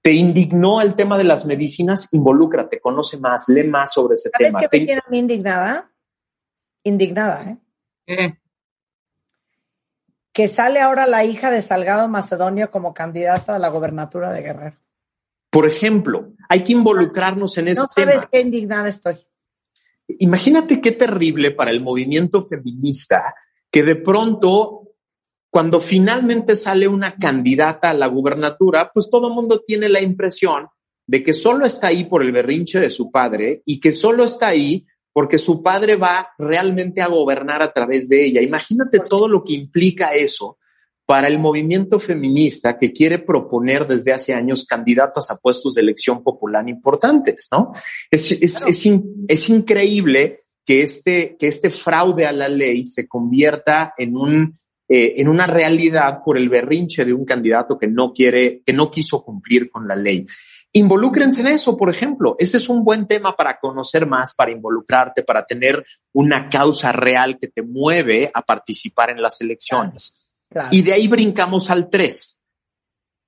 ¿Te 0.01 0.13
indignó 0.13 0.81
el 0.81 0.95
tema 0.95 1.17
de 1.17 1.23
las 1.23 1.45
medicinas? 1.45 2.07
Involúcrate, 2.11 2.79
conoce 2.79 3.17
más, 3.17 3.47
lee 3.49 3.67
más 3.67 3.93
sobre 3.93 4.15
ese 4.15 4.29
¿Sabes 4.29 4.47
tema. 4.47 4.59
qué 4.59 4.67
Te- 4.67 4.79
me 4.79 4.85
tiene 4.85 5.01
a 5.05 5.09
mí 5.09 5.19
indignada? 5.19 5.91
Indignada, 6.83 7.43
¿eh? 7.43 7.57
Eh, 8.07 8.33
Que 10.33 10.47
sale 10.47 10.79
ahora 10.79 11.05
la 11.07 11.23
hija 11.25 11.51
de 11.51 11.61
Salgado 11.61 12.07
Macedonio 12.07 12.71
como 12.71 12.93
candidata 12.93 13.55
a 13.55 13.59
la 13.59 13.67
gobernatura 13.69 14.31
de 14.31 14.41
Guerrero. 14.41 14.77
Por 15.51 15.67
ejemplo, 15.67 16.31
hay 16.49 16.63
que 16.63 16.71
involucrarnos 16.71 17.57
en 17.57 17.67
ese 17.67 17.81
No 17.81 17.87
tema. 17.93 18.13
sabes 18.13 18.27
qué 18.31 18.39
indignada 18.41 18.87
estoy. 18.87 19.17
Imagínate 20.07 20.81
qué 20.81 20.93
terrible 20.93 21.51
para 21.51 21.71
el 21.71 21.81
movimiento 21.81 22.41
feminista 22.43 23.35
que 23.69 23.83
de 23.83 23.95
pronto, 23.97 24.80
cuando 25.51 25.79
finalmente 25.79 26.55
sale 26.55 26.87
una 26.87 27.15
candidata 27.17 27.89
a 27.91 27.93
la 27.93 28.07
gubernatura, 28.07 28.89
pues 28.93 29.09
todo 29.09 29.27
el 29.27 29.33
mundo 29.35 29.61
tiene 29.65 29.89
la 29.89 30.01
impresión 30.01 30.67
de 31.05 31.21
que 31.21 31.33
solo 31.33 31.65
está 31.65 31.87
ahí 31.87 32.05
por 32.05 32.23
el 32.23 32.31
berrinche 32.31 32.79
de 32.79 32.89
su 32.89 33.11
padre 33.11 33.61
y 33.65 33.79
que 33.79 33.91
solo 33.91 34.23
está 34.23 34.47
ahí 34.47 34.85
porque 35.13 35.37
su 35.37 35.61
padre 35.61 35.97
va 35.97 36.29
realmente 36.39 37.01
a 37.01 37.07
gobernar 37.07 37.61
a 37.61 37.73
través 37.73 38.07
de 38.07 38.23
ella. 38.25 38.41
Imagínate 38.41 38.99
todo 39.09 39.27
lo 39.27 39.43
que 39.43 39.51
implica 39.53 40.13
eso 40.13 40.57
para 41.05 41.27
el 41.27 41.37
movimiento 41.37 41.99
feminista 41.99 42.79
que 42.79 42.93
quiere 42.93 43.19
proponer 43.19 43.85
desde 43.85 44.13
hace 44.13 44.33
años 44.33 44.63
candidatas 44.63 45.29
a 45.29 45.35
puestos 45.35 45.73
de 45.73 45.81
elección 45.81 46.23
popular 46.23 46.69
importantes, 46.69 47.49
¿no? 47.51 47.73
Es, 48.09 48.31
es, 48.31 48.53
Claro. 48.59 48.67
es, 48.71 48.85
in- 48.85 49.25
es 49.27 49.49
increíble 49.49 50.39
que 50.65 50.83
este, 50.83 51.35
que 51.37 51.47
este 51.47 51.69
fraude 51.71 52.25
a 52.25 52.31
la 52.31 52.47
ley 52.47 52.85
se 52.85 53.05
convierta 53.09 53.93
en 53.97 54.15
un 54.15 54.59
eh, 54.93 55.21
en 55.21 55.29
una 55.29 55.47
realidad 55.47 56.19
por 56.21 56.37
el 56.37 56.49
berrinche 56.49 57.05
de 57.05 57.13
un 57.13 57.23
candidato 57.23 57.79
que 57.79 57.87
no 57.87 58.11
quiere, 58.11 58.61
que 58.65 58.73
no 58.73 58.91
quiso 58.91 59.23
cumplir 59.23 59.71
con 59.71 59.87
la 59.87 59.95
ley. 59.95 60.25
Involúcrense 60.73 61.39
en 61.39 61.47
eso, 61.47 61.77
por 61.77 61.89
ejemplo. 61.89 62.35
Ese 62.37 62.57
es 62.57 62.67
un 62.67 62.83
buen 62.83 63.07
tema 63.07 63.33
para 63.33 63.57
conocer 63.57 64.05
más, 64.05 64.33
para 64.33 64.51
involucrarte, 64.51 65.23
para 65.23 65.45
tener 65.45 65.85
una 66.11 66.49
causa 66.49 66.91
real 66.91 67.37
que 67.39 67.47
te 67.47 67.61
mueve 67.61 68.31
a 68.33 68.41
participar 68.41 69.11
en 69.11 69.21
las 69.21 69.39
elecciones. 69.39 70.29
Claro. 70.49 70.67
Y 70.71 70.81
de 70.81 70.91
ahí 70.91 71.07
brincamos 71.07 71.69
al 71.69 71.89
3. 71.89 72.41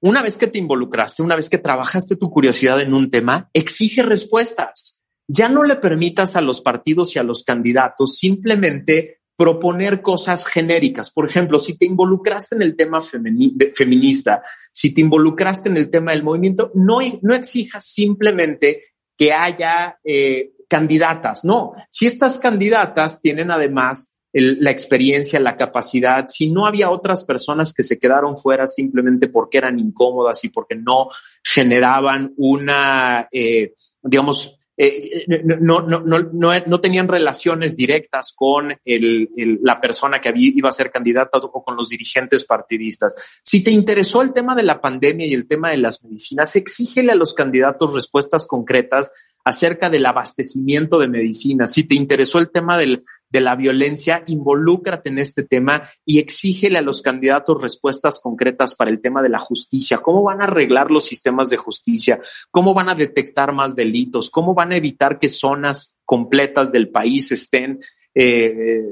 Una 0.01 0.22
vez 0.22 0.38
que 0.38 0.48
te 0.48 0.60
involucraste, 0.60 1.24
una 1.24 1.38
vez 1.38 1.50
que 1.50 1.60
trabajaste 1.60 2.17
tu 2.17 2.29
curiosidad 2.29 2.82
en 2.82 2.93
un 2.93 3.10
tema, 3.10 3.50
exige 3.53 4.03
respuestas. 4.03 5.01
Ya 5.29 5.48
no 5.48 5.63
le 5.63 5.77
permitas 5.77 6.36
a 6.36 6.41
los 6.41 6.60
partidos 6.60 7.15
y 7.15 7.20
a 7.20 7.24
los 7.24 7.46
candidatos 7.46 8.17
simplemente 8.17 9.22
proponer 9.36 10.02
cosas 10.02 10.46
genéricas. 10.46 11.12
Por 11.12 11.28
ejemplo, 11.28 11.60
si 11.60 11.78
te 11.78 11.86
involucraste 11.86 12.56
en 12.56 12.62
el 12.62 12.75
tema 12.75 13.02
feminista, 13.02 14.44
si 14.72 14.94
te 14.94 15.02
involucraste 15.02 15.70
en 15.70 15.78
el 15.78 15.90
tema 15.90 16.12
del 16.12 16.24
movimiento, 16.24 16.72
no, 16.75 17.00
no 17.22 17.34
exijas 17.34 17.86
simplemente 17.86 18.84
que 19.18 19.34
haya 19.34 20.00
eh, 20.04 20.54
candidatas. 20.68 21.44
No, 21.44 21.74
si 21.90 22.06
estas 22.06 22.40
candidatas 22.40 23.22
tienen 23.22 23.52
además 23.52 24.10
la 24.34 24.72
experiencia, 24.72 25.40
la 25.40 25.56
capacidad, 25.56 26.25
si 26.28 26.52
no 26.52 26.66
había 26.66 26.90
otras 26.90 27.24
personas 27.24 27.72
que 27.72 27.84
se 27.84 28.00
quedaron 28.00 28.36
fuera 28.36 28.68
simplemente 28.68 29.28
porque 29.28 29.60
eran 29.60 29.78
incómodas 29.78 30.44
y 30.44 30.50
porque 30.50 30.75
no 30.75 31.10
generaban 31.44 32.34
una, 32.38 33.28
eh, 33.32 33.74
digamos, 34.02 34.60
eh, 34.75 35.25
no, 35.60 35.82
no, 35.82 36.00
no, 36.00 36.20
no, 36.20 36.51
no 36.65 36.82
tenían 36.82 37.08
relaciones 37.08 37.75
directas 37.75 38.34
con 38.36 38.75
el, 38.86 39.30
la 39.62 39.80
persona 39.80 40.20
que 40.20 40.34
iba 40.36 40.70
a 40.70 40.74
ser 40.74 40.92
candidata 40.92 41.38
o 41.38 41.63
con 41.63 41.75
los 41.75 41.89
dirigentes 41.89 42.44
partidistas. 42.44 43.13
Si 43.44 43.63
te 43.63 43.72
interesó 43.72 44.22
el 44.22 44.34
tema 44.34 44.56
de 44.56 44.63
la 44.63 44.82
pandemia 44.82 45.27
y 45.27 45.34
el 45.34 45.48
tema 45.48 45.70
de 45.70 45.77
las 45.77 46.03
medicinas, 46.03 46.56
exígele 46.56 47.12
a 47.12 47.15
los 47.15 47.34
candidatos 47.34 47.94
respuestas 47.94 48.48
concretas 48.48 49.12
acerca 49.44 49.89
del 49.89 50.06
abastecimiento 50.06 50.98
de 51.00 51.08
medicinas. 51.08 51.74
Si 51.74 51.84
te 51.84 51.96
interesó 51.96 52.39
el 52.39 52.50
tema 52.50 52.77
del, 52.77 53.03
de 53.34 53.42
la 53.42 53.56
violencia, 53.56 54.24
involúcrate 54.28 55.10
en 55.10 55.18
este 55.18 55.42
tema 55.42 55.90
y 56.06 56.20
exígele 56.20 56.78
a 56.78 56.84
los 56.84 57.02
candidatos 57.02 57.60
respuestas 57.60 58.20
concretas 58.20 58.75
para 58.75 58.92
el 58.92 59.02
tema 59.02 59.24
de 59.24 59.30
la 59.30 59.40
justicia. 59.40 59.98
¿Cómo 59.98 60.22
van 60.22 60.42
a 60.42 60.44
arreglar 60.44 60.92
los 60.92 61.06
sistemas 61.06 61.50
de 61.50 61.58
justicia? 61.58 62.22
¿Cómo 62.52 62.75
van 62.75 62.90
a 62.90 62.96
detectar 62.96 63.52
más 63.52 63.75
delitos? 63.75 64.30
¿Cómo 64.30 64.54
van 64.54 64.72
a 64.72 64.78
evitar 64.78 65.18
que 65.18 65.30
zonas 65.30 65.98
completas 66.06 66.72
del 66.72 66.92
país 66.92 67.32
estén 67.32 67.80
eh, 68.13 68.84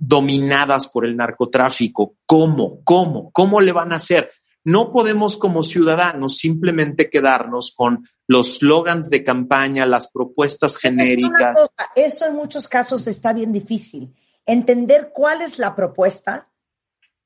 dominadas 0.00 0.88
por 0.88 1.04
el 1.04 1.14
narcotráfico? 1.14 2.14
¿Cómo? 2.24 2.80
¿Cómo? 2.84 3.30
¿Cómo 3.32 3.60
le 3.60 3.72
van 3.72 3.92
a 3.92 3.96
hacer? 3.96 4.30
No 4.64 4.92
podemos 4.92 5.36
como 5.36 5.62
ciudadanos 5.62 6.36
simplemente 6.36 7.08
quedarnos 7.08 7.72
con 7.74 8.06
los 8.26 8.58
slogans 8.58 9.08
de 9.10 9.24
campaña, 9.24 9.86
las 9.86 10.10
propuestas 10.10 10.76
genéricas. 10.76 11.54
cosa, 11.54 11.90
eso 11.96 12.26
en 12.26 12.34
muchos 12.34 12.68
casos 12.68 13.06
está 13.06 13.32
bien 13.32 13.52
difícil. 13.52 14.14
Entender 14.44 15.10
cuál 15.14 15.42
es 15.42 15.58
la 15.58 15.74
propuesta 15.74 16.48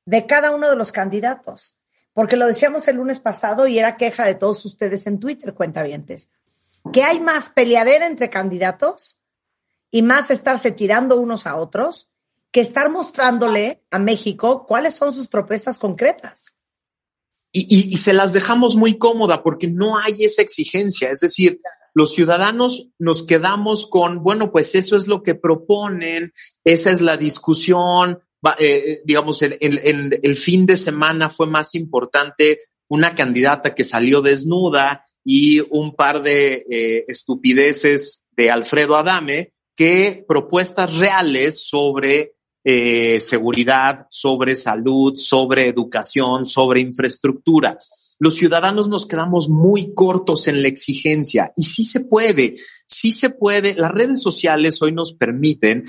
de 0.06 0.26
cada 0.26 0.54
uno 0.54 0.70
de 0.70 0.76
los 0.76 0.92
candidatos. 0.92 1.80
Porque 2.12 2.36
lo 2.36 2.46
decíamos 2.46 2.86
el 2.86 2.96
lunes 2.96 3.18
pasado 3.18 3.66
y 3.66 3.78
era 3.78 3.96
queja 3.96 4.24
de 4.24 4.36
todos 4.36 4.64
ustedes 4.64 5.06
en 5.06 5.18
Twitter, 5.18 5.52
cuentavientes, 5.52 6.30
que 6.92 7.02
hay 7.02 7.18
más 7.18 7.48
peleadera 7.48 8.06
entre 8.06 8.30
candidatos 8.30 9.20
y 9.90 10.02
más 10.02 10.30
estarse 10.30 10.70
tirando 10.70 11.20
unos 11.20 11.46
a 11.46 11.56
otros 11.56 12.08
que 12.52 12.60
estar 12.60 12.88
mostrándole 12.88 13.82
a 13.90 13.98
México 13.98 14.64
cuáles 14.64 14.94
son 14.94 15.12
sus 15.12 15.26
propuestas 15.26 15.80
concretas. 15.80 16.56
Y, 17.54 17.94
y- 17.94 17.96
se 17.98 18.12
las 18.12 18.32
dejamos 18.32 18.76
muy 18.76 18.98
cómoda 18.98 19.42
porque 19.42 19.68
no 19.68 19.96
hay 19.96 20.24
esa 20.24 20.42
exigencia. 20.42 21.10
Es 21.10 21.20
decir, 21.20 21.60
los 21.94 22.12
ciudadanos 22.12 22.88
nos 22.98 23.22
quedamos 23.22 23.86
con, 23.86 24.22
bueno, 24.24 24.50
pues 24.50 24.74
eso 24.74 24.96
es 24.96 25.06
lo 25.06 25.22
que 25.22 25.34
proponen, 25.36 26.32
esa 26.64 26.90
es 26.90 27.00
la 27.00 27.16
discusión. 27.16 28.18
Va- 28.44 28.56
eh, 28.58 29.00
digamos, 29.04 29.40
el, 29.42 29.56
el- 29.60 29.78
el- 29.84 30.20
el 30.22 30.34
fin 30.34 30.66
de 30.66 30.76
semana 30.76 31.30
fue 31.30 31.46
más 31.46 31.74
importante 31.74 32.60
una 32.88 33.14
candidata 33.14 33.74
que 33.74 33.84
salió 33.84 34.20
desnuda 34.20 35.04
y 35.24 35.60
un 35.70 35.94
par 35.94 36.22
de 36.22 36.64
eh, 36.68 37.04
estupideces 37.08 38.24
de 38.36 38.50
Alfredo 38.50 38.96
Adame 38.96 39.52
que 39.76 40.24
propuestas 40.28 40.96
reales 40.96 41.66
sobre 41.66 42.34
eh, 42.66 43.20
seguridad, 43.20 44.06
sobre 44.08 44.54
salud, 44.54 45.14
sobre 45.16 45.68
educación, 45.68 46.46
sobre 46.46 46.80
infraestructura. 46.80 47.76
los 48.18 48.36
ciudadanos 48.36 48.88
nos 48.88 49.04
quedamos 49.04 49.50
muy 49.50 49.92
cortos 49.92 50.48
en 50.48 50.62
la 50.62 50.68
exigencia 50.68 51.52
y 51.56 51.64
sí 51.64 51.84
se 51.84 52.00
puede, 52.00 52.56
sí 52.86 53.12
se 53.12 53.28
puede. 53.28 53.74
Las 53.74 53.92
redes 53.92 54.22
sociales 54.22 54.80
hoy 54.80 54.92
nos 54.92 55.12
permiten 55.12 55.84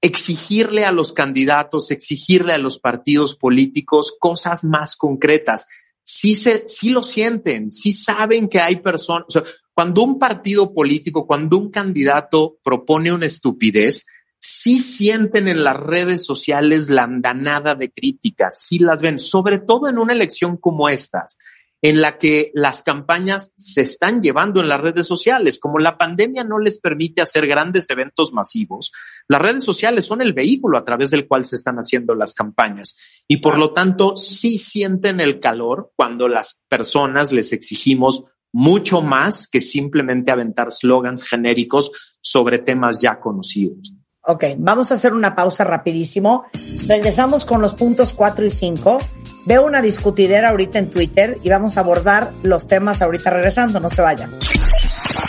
exigirle 0.00 0.84
a 0.86 0.92
los 0.92 1.12
candidatos, 1.12 1.90
exigirle 1.90 2.54
a 2.54 2.58
los 2.58 2.78
partidos 2.78 3.34
políticos 3.34 4.14
cosas 4.18 4.64
más 4.64 4.96
concretas. 4.96 5.66
Sí, 6.02 6.34
se, 6.34 6.64
sí 6.66 6.90
lo 6.90 7.02
sienten, 7.02 7.72
sí 7.72 7.92
saben 7.92 8.48
que 8.48 8.60
hay 8.60 8.76
personas. 8.76 9.26
cuando 9.74 10.02
un 10.02 10.18
partido 10.18 10.72
político, 10.72 11.26
cuando 11.26 11.58
un 11.58 11.70
candidato 11.70 12.56
propone 12.62 13.12
una 13.12 13.26
estupidez, 13.26 14.06
sí 14.40 14.80
sienten 14.80 15.48
en 15.48 15.64
las 15.64 15.76
redes 15.76 16.24
sociales 16.24 16.90
la 16.90 17.04
andanada 17.04 17.74
de 17.74 17.90
críticas, 17.90 18.64
sí 18.64 18.78
las 18.78 19.02
ven, 19.02 19.18
sobre 19.18 19.58
todo 19.58 19.88
en 19.88 19.98
una 19.98 20.12
elección 20.12 20.56
como 20.56 20.88
estas, 20.88 21.38
en 21.82 22.00
la 22.00 22.18
que 22.18 22.50
las 22.54 22.82
campañas 22.82 23.52
se 23.56 23.82
están 23.82 24.20
llevando 24.20 24.60
en 24.60 24.68
las 24.68 24.80
redes 24.80 25.06
sociales. 25.06 25.58
Como 25.58 25.78
la 25.78 25.98
pandemia 25.98 26.42
no 26.42 26.58
les 26.58 26.78
permite 26.78 27.22
hacer 27.22 27.46
grandes 27.46 27.88
eventos 27.90 28.32
masivos, 28.32 28.92
las 29.28 29.40
redes 29.40 29.62
sociales 29.62 30.04
son 30.04 30.22
el 30.22 30.32
vehículo 30.32 30.78
a 30.78 30.84
través 30.84 31.10
del 31.10 31.26
cual 31.28 31.44
se 31.44 31.56
están 31.56 31.76
haciendo 31.76 32.14
las 32.14 32.34
campañas 32.34 32.96
y 33.28 33.38
por 33.38 33.58
lo 33.58 33.72
tanto 33.72 34.16
sí 34.16 34.58
sienten 34.58 35.20
el 35.20 35.38
calor 35.38 35.92
cuando 35.96 36.28
las 36.28 36.58
personas 36.68 37.30
les 37.32 37.52
exigimos 37.52 38.24
mucho 38.52 39.02
más 39.02 39.46
que 39.46 39.60
simplemente 39.60 40.32
aventar 40.32 40.72
slogans 40.72 41.24
genéricos 41.24 42.16
sobre 42.22 42.58
temas 42.58 43.02
ya 43.02 43.20
conocidos. 43.20 43.92
Ok, 44.28 44.44
vamos 44.58 44.90
a 44.90 44.94
hacer 44.94 45.14
una 45.14 45.36
pausa 45.36 45.62
rapidísimo. 45.62 46.46
Regresamos 46.88 47.44
con 47.44 47.62
los 47.62 47.74
puntos 47.74 48.12
4 48.12 48.44
y 48.44 48.50
5. 48.50 48.98
Veo 49.44 49.64
una 49.64 49.80
discutidera 49.80 50.48
ahorita 50.48 50.80
en 50.80 50.90
Twitter 50.90 51.38
y 51.44 51.48
vamos 51.48 51.76
a 51.76 51.80
abordar 51.80 52.32
los 52.42 52.66
temas 52.66 53.02
ahorita 53.02 53.30
regresando. 53.30 53.78
No 53.78 53.88
se 53.88 54.02
vayan. 54.02 54.32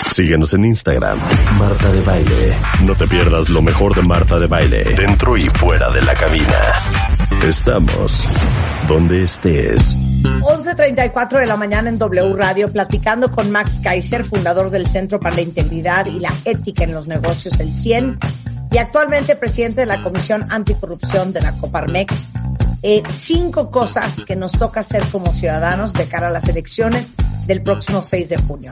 Síguenos 0.09 0.51
en 0.55 0.65
Instagram, 0.65 1.19
Marta 1.59 1.91
de 1.91 2.01
Baile. 2.01 2.59
No 2.85 2.95
te 2.95 3.07
pierdas 3.07 3.49
lo 3.49 3.61
mejor 3.61 3.93
de 3.93 4.01
Marta 4.01 4.39
de 4.39 4.47
Baile, 4.47 4.83
dentro 4.95 5.37
y 5.37 5.47
fuera 5.49 5.91
de 5.91 6.01
la 6.01 6.15
cabina. 6.15 6.59
Estamos 7.45 8.25
donde 8.87 9.25
estés. 9.25 9.95
11.34 10.41 11.39
de 11.39 11.45
la 11.45 11.55
mañana 11.55 11.89
en 11.89 11.99
W 11.99 12.33
Radio, 12.35 12.67
platicando 12.69 13.29
con 13.29 13.51
Max 13.51 13.79
Kaiser, 13.83 14.25
fundador 14.25 14.71
del 14.71 14.87
Centro 14.87 15.19
para 15.19 15.35
la 15.35 15.41
Integridad 15.41 16.07
y 16.07 16.19
la 16.19 16.33
Ética 16.45 16.83
en 16.83 16.95
los 16.95 17.07
Negocios, 17.07 17.59
el 17.59 17.71
100 17.71 18.17
y 18.77 18.79
actualmente 18.79 19.35
presidente 19.35 19.81
de 19.81 19.87
la 19.87 20.03
Comisión 20.03 20.45
Anticorrupción 20.51 21.33
de 21.33 21.41
la 21.41 21.51
Coparmex. 21.53 22.27
Eh, 22.83 23.01
cinco 23.09 23.71
cosas 23.71 24.23
que 24.23 24.35
nos 24.35 24.51
toca 24.51 24.81
hacer 24.81 25.01
como 25.11 25.33
ciudadanos 25.33 25.93
de 25.93 26.07
cara 26.07 26.27
a 26.27 26.29
las 26.29 26.47
elecciones 26.47 27.11
del 27.47 27.63
próximo 27.63 28.03
6 28.03 28.29
de 28.29 28.37
junio. 28.37 28.71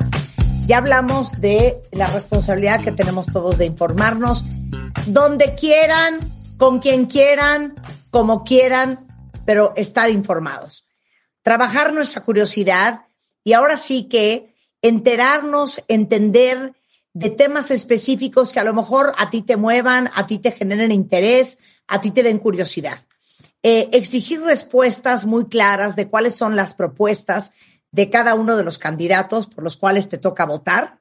Ya 0.67 0.77
hablamos 0.77 1.31
de 1.41 1.81
la 1.91 2.05
responsabilidad 2.05 2.83
que 2.83 2.91
tenemos 2.91 3.25
todos 3.25 3.57
de 3.57 3.65
informarnos 3.65 4.45
donde 5.07 5.55
quieran, 5.55 6.19
con 6.57 6.77
quien 6.77 7.07
quieran, 7.07 7.73
como 8.11 8.43
quieran, 8.43 9.07
pero 9.43 9.73
estar 9.75 10.11
informados. 10.11 10.85
Trabajar 11.41 11.93
nuestra 11.93 12.21
curiosidad 12.21 13.07
y 13.43 13.53
ahora 13.53 13.75
sí 13.75 14.07
que 14.07 14.53
enterarnos, 14.83 15.83
entender 15.87 16.75
de 17.15 17.29
temas 17.29 17.71
específicos 17.71 18.51
que 18.51 18.59
a 18.59 18.65
lo 18.65 18.73
mejor 18.73 19.13
a 19.17 19.29
ti 19.29 19.41
te 19.41 19.55
muevan, 19.55 20.11
a 20.13 20.27
ti 20.27 20.37
te 20.37 20.51
generen 20.51 20.91
interés, 20.91 21.59
a 21.87 22.01
ti 22.01 22.11
te 22.11 22.23
den 22.23 22.39
curiosidad. 22.39 22.99
Eh, 23.63 23.89
exigir 23.93 24.41
respuestas 24.41 25.25
muy 25.25 25.45
claras 25.45 25.95
de 25.95 26.09
cuáles 26.09 26.35
son 26.35 26.57
las 26.57 26.73
propuestas 26.73 27.53
de 27.91 28.09
cada 28.09 28.35
uno 28.35 28.57
de 28.57 28.65
los 28.65 28.77
candidatos 28.79 29.47
por 29.47 29.63
los 29.63 29.77
cuales 29.77 30.09
te 30.09 30.17
toca 30.17 30.45
votar. 30.45 30.99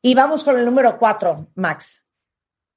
Y 0.00 0.14
vamos 0.14 0.42
con 0.42 0.56
el 0.56 0.64
número 0.64 0.98
cuatro, 0.98 1.48
Max. 1.54 2.02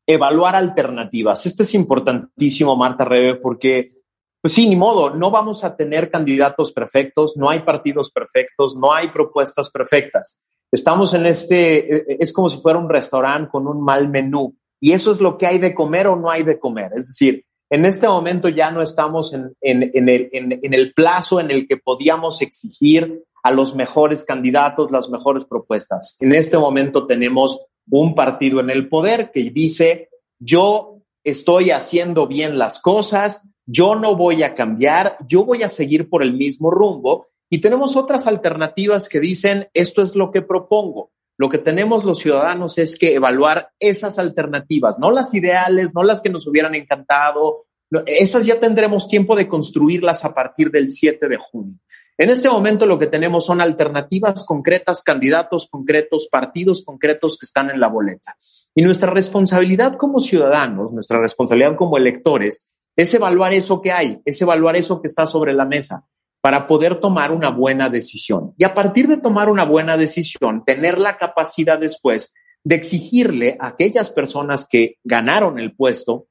Evaluar 0.05 0.57
alternativas. 0.57 1.45
Esto 1.45 1.63
es 1.63 1.73
importantísimo, 1.75 2.75
Marta 2.75 3.05
Rebe, 3.05 3.35
porque, 3.35 3.93
pues 4.41 4.53
sí, 4.53 4.67
ni 4.67 4.75
modo, 4.75 5.11
no 5.11 5.31
vamos 5.31 5.63
a 5.63 5.77
tener 5.77 6.11
candidatos 6.11 6.73
perfectos, 6.73 7.37
no 7.37 7.49
hay 7.49 7.61
partidos 7.61 8.11
perfectos, 8.11 8.75
no 8.75 8.93
hay 8.93 9.07
propuestas 9.07 9.69
perfectas. 9.69 10.45
Estamos 10.75 11.13
en 11.13 11.25
este, 11.25 11.95
eh, 11.95 12.17
es 12.19 12.33
como 12.33 12.49
si 12.49 12.57
fuera 12.57 12.77
un 12.77 12.89
restaurante 12.89 13.49
con 13.49 13.65
un 13.65 13.81
mal 13.81 14.09
menú 14.09 14.57
y 14.81 14.91
eso 14.91 15.09
es 15.09 15.21
lo 15.21 15.37
que 15.37 15.47
hay 15.47 15.57
de 15.57 15.73
comer 15.73 16.07
o 16.07 16.17
no 16.17 16.29
hay 16.29 16.43
de 16.43 16.59
comer. 16.59 16.91
Es 16.95 17.07
decir, 17.07 17.45
en 17.69 17.85
este 17.85 18.09
momento 18.09 18.49
ya 18.49 18.71
no 18.71 18.81
estamos 18.81 19.33
en, 19.33 19.55
el, 19.61 20.93
plazo 20.93 21.39
en 21.39 21.49
el 21.49 21.65
que 21.65 21.77
podíamos 21.77 22.41
exigir 22.41 23.23
a 23.41 23.51
los 23.51 23.73
mejores 23.73 24.25
candidatos 24.25 24.91
las 24.91 25.09
mejores 25.09 25.45
propuestas. 25.45 26.17
En 26.19 26.35
este 26.35 26.57
momento 26.57 27.07
tenemos 27.07 27.61
un 27.89 28.13
partido 28.13 28.59
en 28.59 28.69
el 28.69 28.89
poder 28.89 29.31
que 29.31 29.49
dice, 29.51 30.09
yo 30.39 30.97
estoy 31.23 31.71
haciendo 31.71 32.27
bien 32.27 32.57
las 32.57 32.81
cosas, 32.81 33.47
yo 33.65 33.95
no 33.95 34.17
voy 34.17 34.43
a 34.43 34.53
cambiar, 34.53 35.15
yo 35.25 35.45
voy 35.45 35.63
a 35.63 35.69
seguir 35.69 36.09
por 36.09 36.21
el 36.21 36.33
mismo 36.33 36.69
rumbo 36.69 37.27
y 37.49 37.61
tenemos 37.61 37.95
otras 37.95 38.27
alternativas 38.27 39.07
que 39.07 39.19
dicen, 39.19 39.69
esto 39.73 40.01
es 40.01 40.15
lo 40.15 40.31
que 40.31 40.41
propongo. 40.41 41.11
Lo 41.37 41.49
que 41.49 41.57
tenemos 41.57 42.05
los 42.05 42.19
ciudadanos 42.19 42.77
es 42.77 42.97
que 42.97 43.13
evaluar 43.13 43.69
esas 43.79 44.19
alternativas, 44.19 44.97
no 44.99 45.11
las 45.11 45.33
ideales, 45.33 45.93
no 45.93 46.03
las 46.03 46.21
que 46.21 46.29
nos 46.29 46.47
hubieran 46.47 46.75
encantado. 46.75 47.65
Esas 48.05 48.45
ya 48.45 48.59
tendremos 48.59 49.07
tiempo 49.07 49.35
de 49.35 49.47
construirlas 49.47 50.23
a 50.25 50.33
partir 50.33 50.71
del 50.71 50.89
7 50.89 51.27
de 51.27 51.37
junio. 51.37 51.77
En 52.17 52.29
este 52.29 52.47
momento 52.47 52.85
lo 52.85 52.97
que 52.97 53.07
tenemos 53.07 53.45
son 53.45 53.59
alternativas 53.59 54.45
concretas, 54.45 55.03
candidatos 55.03 55.67
concretos, 55.69 56.29
partidos 56.31 56.83
concretos 56.85 57.37
que 57.37 57.45
están 57.45 57.69
en 57.69 57.81
la 57.81 57.89
boleta. 57.89 58.37
Y 58.73 58.83
nuestra 58.83 59.11
responsabilidad 59.11 59.97
como 59.97 60.19
ciudadanos, 60.19 60.93
nuestra 60.93 61.19
responsabilidad 61.19 61.75
como 61.75 61.97
electores, 61.97 62.69
es 62.95 63.13
evaluar 63.13 63.53
eso 63.53 63.81
que 63.81 63.91
hay, 63.91 64.21
es 64.23 64.41
evaluar 64.41 64.77
eso 64.77 65.01
que 65.01 65.07
está 65.07 65.27
sobre 65.27 65.53
la 65.53 65.65
mesa 65.65 66.05
para 66.45 66.67
poder 66.67 66.97
tomar 66.97 67.31
una 67.31 67.49
buena 67.49 67.89
decisión. 67.89 68.53
Y 68.59 68.65
a 68.65 68.75
partir 68.75 69.07
de 69.07 69.17
tomar 69.17 69.49
una 69.49 69.65
buena 69.65 69.97
decisión, 69.97 70.63
tener 70.63 70.99
la 70.99 71.17
capacidad 71.17 71.79
después 71.79 72.35
de 72.63 72.75
exigirle 72.75 73.57
a 73.59 73.69
aquellas 73.69 74.11
personas 74.11 74.67
que 74.69 74.99
ganaron 75.03 75.57
el 75.57 75.75
puesto 75.75 76.27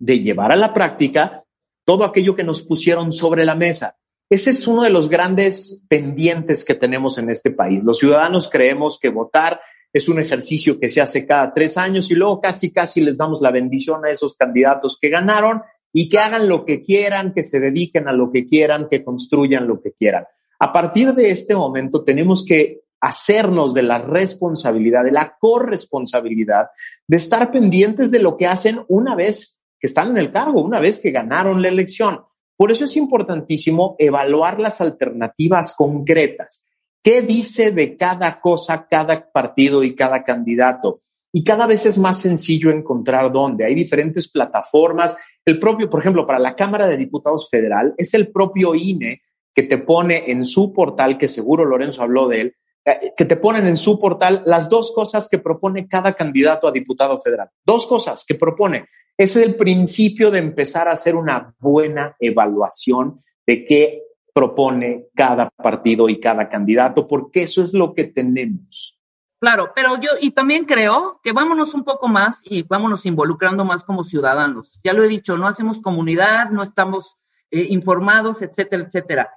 de 0.00 0.18
llevar 0.18 0.50
a 0.50 0.56
la 0.56 0.74
práctica 0.74 1.44
todo 1.84 2.02
aquello 2.02 2.34
que 2.34 2.42
nos 2.42 2.60
pusieron 2.60 3.12
sobre 3.12 3.44
la 3.44 3.54
mesa. 3.54 3.96
Ese 4.28 4.50
es 4.50 4.66
uno 4.66 4.82
de 4.82 4.90
los 4.90 5.08
grandes 5.08 5.84
pendientes 5.88 6.64
que 6.64 6.74
tenemos 6.74 7.16
en 7.18 7.30
este 7.30 7.52
país. 7.52 7.84
Los 7.84 8.00
ciudadanos 8.00 8.50
creemos 8.50 8.98
que 8.98 9.10
votar 9.10 9.60
es 9.92 10.08
un 10.08 10.18
ejercicio 10.18 10.80
que 10.80 10.88
se 10.88 11.00
hace 11.00 11.24
cada 11.24 11.54
tres 11.54 11.78
años 11.78 12.10
y 12.10 12.16
luego 12.16 12.40
casi, 12.40 12.72
casi 12.72 13.00
les 13.00 13.16
damos 13.16 13.40
la 13.40 13.52
bendición 13.52 14.04
a 14.04 14.10
esos 14.10 14.34
candidatos 14.34 14.98
que 15.00 15.08
ganaron 15.08 15.62
y 15.92 16.08
que 16.08 16.18
hagan 16.18 16.48
lo 16.48 16.64
que 16.64 16.82
quieran, 16.82 17.32
que 17.32 17.42
se 17.42 17.60
dediquen 17.60 18.08
a 18.08 18.12
lo 18.12 18.30
que 18.30 18.46
quieran, 18.46 18.88
que 18.90 19.04
construyan 19.04 19.66
lo 19.66 19.80
que 19.80 19.92
quieran. 19.92 20.24
A 20.58 20.72
partir 20.72 21.12
de 21.14 21.30
este 21.30 21.54
momento 21.54 22.02
tenemos 22.02 22.44
que 22.44 22.82
hacernos 23.00 23.74
de 23.74 23.82
la 23.82 23.98
responsabilidad, 23.98 25.04
de 25.04 25.10
la 25.10 25.36
corresponsabilidad, 25.38 26.68
de 27.06 27.16
estar 27.16 27.50
pendientes 27.50 28.10
de 28.12 28.20
lo 28.20 28.36
que 28.36 28.46
hacen 28.46 28.80
una 28.88 29.16
vez 29.16 29.62
que 29.78 29.88
están 29.88 30.10
en 30.10 30.18
el 30.18 30.30
cargo, 30.30 30.62
una 30.62 30.78
vez 30.78 31.00
que 31.00 31.10
ganaron 31.10 31.60
la 31.60 31.68
elección. 31.68 32.20
Por 32.56 32.70
eso 32.70 32.84
es 32.84 32.96
importantísimo 32.96 33.96
evaluar 33.98 34.60
las 34.60 34.80
alternativas 34.80 35.74
concretas. 35.76 36.68
¿Qué 37.02 37.22
dice 37.22 37.72
de 37.72 37.96
cada 37.96 38.40
cosa 38.40 38.86
cada 38.88 39.28
partido 39.32 39.82
y 39.82 39.96
cada 39.96 40.22
candidato? 40.22 41.00
Y 41.32 41.42
cada 41.42 41.66
vez 41.66 41.86
es 41.86 41.98
más 41.98 42.20
sencillo 42.20 42.70
encontrar 42.70 43.32
dónde. 43.32 43.64
Hay 43.64 43.74
diferentes 43.74 44.30
plataformas 44.30 45.16
el 45.44 45.58
propio, 45.58 45.90
por 45.90 46.00
ejemplo, 46.00 46.26
para 46.26 46.38
la 46.38 46.54
Cámara 46.54 46.86
de 46.86 46.96
Diputados 46.96 47.48
Federal, 47.50 47.94
es 47.96 48.14
el 48.14 48.30
propio 48.30 48.74
INE 48.74 49.22
que 49.54 49.64
te 49.64 49.78
pone 49.78 50.30
en 50.30 50.44
su 50.44 50.72
portal, 50.72 51.18
que 51.18 51.28
seguro 51.28 51.64
Lorenzo 51.64 52.02
habló 52.02 52.28
de 52.28 52.40
él, 52.40 52.56
eh, 52.84 53.12
que 53.16 53.24
te 53.24 53.36
ponen 53.36 53.66
en 53.66 53.76
su 53.76 54.00
portal 54.00 54.42
las 54.46 54.68
dos 54.68 54.92
cosas 54.92 55.28
que 55.28 55.38
propone 55.38 55.86
cada 55.86 56.14
candidato 56.14 56.66
a 56.66 56.72
diputado 56.72 57.18
federal. 57.18 57.48
Dos 57.64 57.86
cosas 57.86 58.24
que 58.26 58.34
propone. 58.34 58.86
Es 59.16 59.36
el 59.36 59.56
principio 59.56 60.30
de 60.30 60.38
empezar 60.38 60.88
a 60.88 60.92
hacer 60.92 61.14
una 61.14 61.54
buena 61.58 62.16
evaluación 62.18 63.22
de 63.46 63.64
qué 63.64 64.02
propone 64.32 65.08
cada 65.14 65.50
partido 65.50 66.08
y 66.08 66.18
cada 66.18 66.48
candidato, 66.48 67.06
porque 67.06 67.42
eso 67.42 67.62
es 67.62 67.74
lo 67.74 67.92
que 67.92 68.04
tenemos. 68.04 68.98
Claro, 69.42 69.72
pero 69.74 70.00
yo 70.00 70.10
y 70.20 70.30
también 70.30 70.66
creo 70.66 71.18
que 71.20 71.32
vámonos 71.32 71.74
un 71.74 71.82
poco 71.82 72.06
más 72.06 72.40
y 72.44 72.62
vámonos 72.62 73.04
involucrando 73.06 73.64
más 73.64 73.82
como 73.82 74.04
ciudadanos. 74.04 74.70
Ya 74.84 74.92
lo 74.92 75.02
he 75.02 75.08
dicho, 75.08 75.36
no 75.36 75.48
hacemos 75.48 75.80
comunidad, 75.80 76.50
no 76.50 76.62
estamos 76.62 77.16
eh, 77.50 77.66
informados, 77.70 78.40
etcétera, 78.40 78.84
etcétera. 78.84 79.34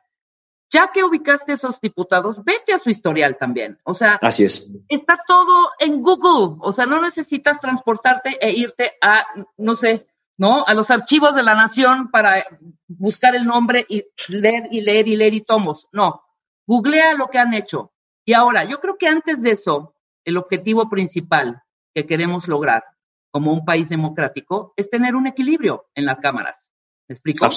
Ya 0.70 0.92
que 0.94 1.04
ubicaste 1.04 1.54
esos 1.54 1.82
diputados, 1.82 2.46
vete 2.46 2.72
a 2.72 2.78
su 2.78 2.92
historial 2.92 3.38
también. 3.40 3.80
O 3.84 3.96
sea, 3.96 4.20
así 4.22 4.44
es. 4.44 4.72
Está 4.90 5.18
todo 5.28 5.72
en 5.80 6.04
Google. 6.04 6.58
O 6.60 6.72
sea, 6.72 6.86
no 6.86 7.02
necesitas 7.02 7.60
transportarte 7.60 8.38
e 8.40 8.52
irte 8.52 8.92
a, 9.02 9.26
no 9.58 9.74
sé, 9.74 10.06
¿no? 10.38 10.64
A 10.68 10.76
los 10.76 10.92
archivos 10.92 11.34
de 11.34 11.42
la 11.42 11.56
nación 11.56 12.12
para 12.12 12.46
buscar 12.88 13.36
el 13.36 13.48
nombre 13.48 13.88
y 13.90 14.06
leer 14.28 14.68
y 14.70 14.82
leer 14.82 15.08
y 15.08 15.16
leer 15.16 15.34
y 15.34 15.42
tomos. 15.42 15.88
No. 15.92 16.22
googlea 16.68 17.16
lo 17.16 17.28
que 17.28 17.40
han 17.40 17.56
hecho. 17.56 17.92
Y 18.24 18.34
ahora, 18.34 18.66
yo 18.66 18.80
creo 18.80 18.98
que 18.98 19.08
antes 19.08 19.42
de 19.42 19.52
eso, 19.52 19.95
el 20.26 20.38
objetivo 20.38 20.90
principal 20.90 21.62
que 21.94 22.06
queremos 22.06 22.48
lograr 22.48 22.84
como 23.32 23.54
un 23.54 23.64
país 23.64 23.90
democrático 23.90 24.74
es 24.76 24.90
tener 24.90 25.16
un 25.16 25.28
equilibrio 25.28 25.86
en 25.94 26.06
las 26.06 26.20
cámaras. 26.20 26.72
¿Me 27.08 27.14
explico? 27.14 27.48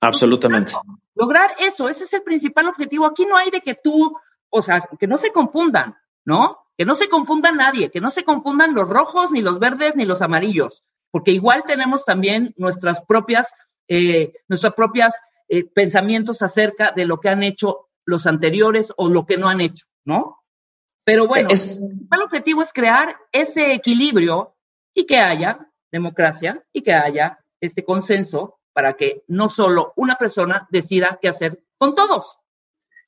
absolutamente. 0.00 0.72
Lograr 1.14 1.52
eso, 1.58 1.88
ese 1.88 2.04
es 2.04 2.12
el 2.12 2.22
principal 2.22 2.68
objetivo. 2.68 3.06
Aquí 3.06 3.26
no 3.26 3.36
hay 3.36 3.50
de 3.50 3.60
que 3.60 3.74
tú, 3.74 4.16
o 4.50 4.62
sea, 4.62 4.88
que 4.98 5.06
no 5.06 5.18
se 5.18 5.30
confundan, 5.30 5.96
¿no? 6.24 6.58
Que 6.76 6.84
no 6.84 6.94
se 6.94 7.08
confunda 7.08 7.52
nadie, 7.52 7.90
que 7.90 8.00
no 8.00 8.10
se 8.10 8.24
confundan 8.24 8.74
los 8.74 8.88
rojos, 8.88 9.30
ni 9.30 9.40
los 9.40 9.58
verdes, 9.58 9.96
ni 9.96 10.04
los 10.04 10.22
amarillos, 10.22 10.82
porque 11.10 11.30
igual 11.30 11.64
tenemos 11.66 12.04
también 12.04 12.52
nuestras 12.56 13.02
propias, 13.04 13.52
eh, 13.88 14.32
nuestras 14.48 14.74
propias 14.74 15.14
eh, 15.48 15.64
pensamientos 15.64 16.42
acerca 16.42 16.92
de 16.92 17.06
lo 17.06 17.20
que 17.20 17.28
han 17.28 17.42
hecho 17.42 17.88
los 18.04 18.26
anteriores 18.26 18.92
o 18.96 19.08
lo 19.08 19.24
que 19.24 19.36
no 19.36 19.48
han 19.48 19.60
hecho, 19.60 19.86
¿no? 20.04 20.43
Pero 21.04 21.26
bueno, 21.26 21.48
el 21.50 21.58
principal 21.58 22.22
objetivo 22.22 22.62
es 22.62 22.72
crear 22.72 23.16
ese 23.30 23.74
equilibrio 23.74 24.56
y 24.94 25.06
que 25.06 25.18
haya 25.18 25.68
democracia 25.92 26.64
y 26.72 26.82
que 26.82 26.94
haya 26.94 27.38
este 27.60 27.84
consenso 27.84 28.58
para 28.72 28.94
que 28.94 29.22
no 29.28 29.48
solo 29.48 29.92
una 29.96 30.16
persona 30.16 30.66
decida 30.70 31.18
qué 31.20 31.28
hacer 31.28 31.62
con 31.76 31.94
todos. 31.94 32.38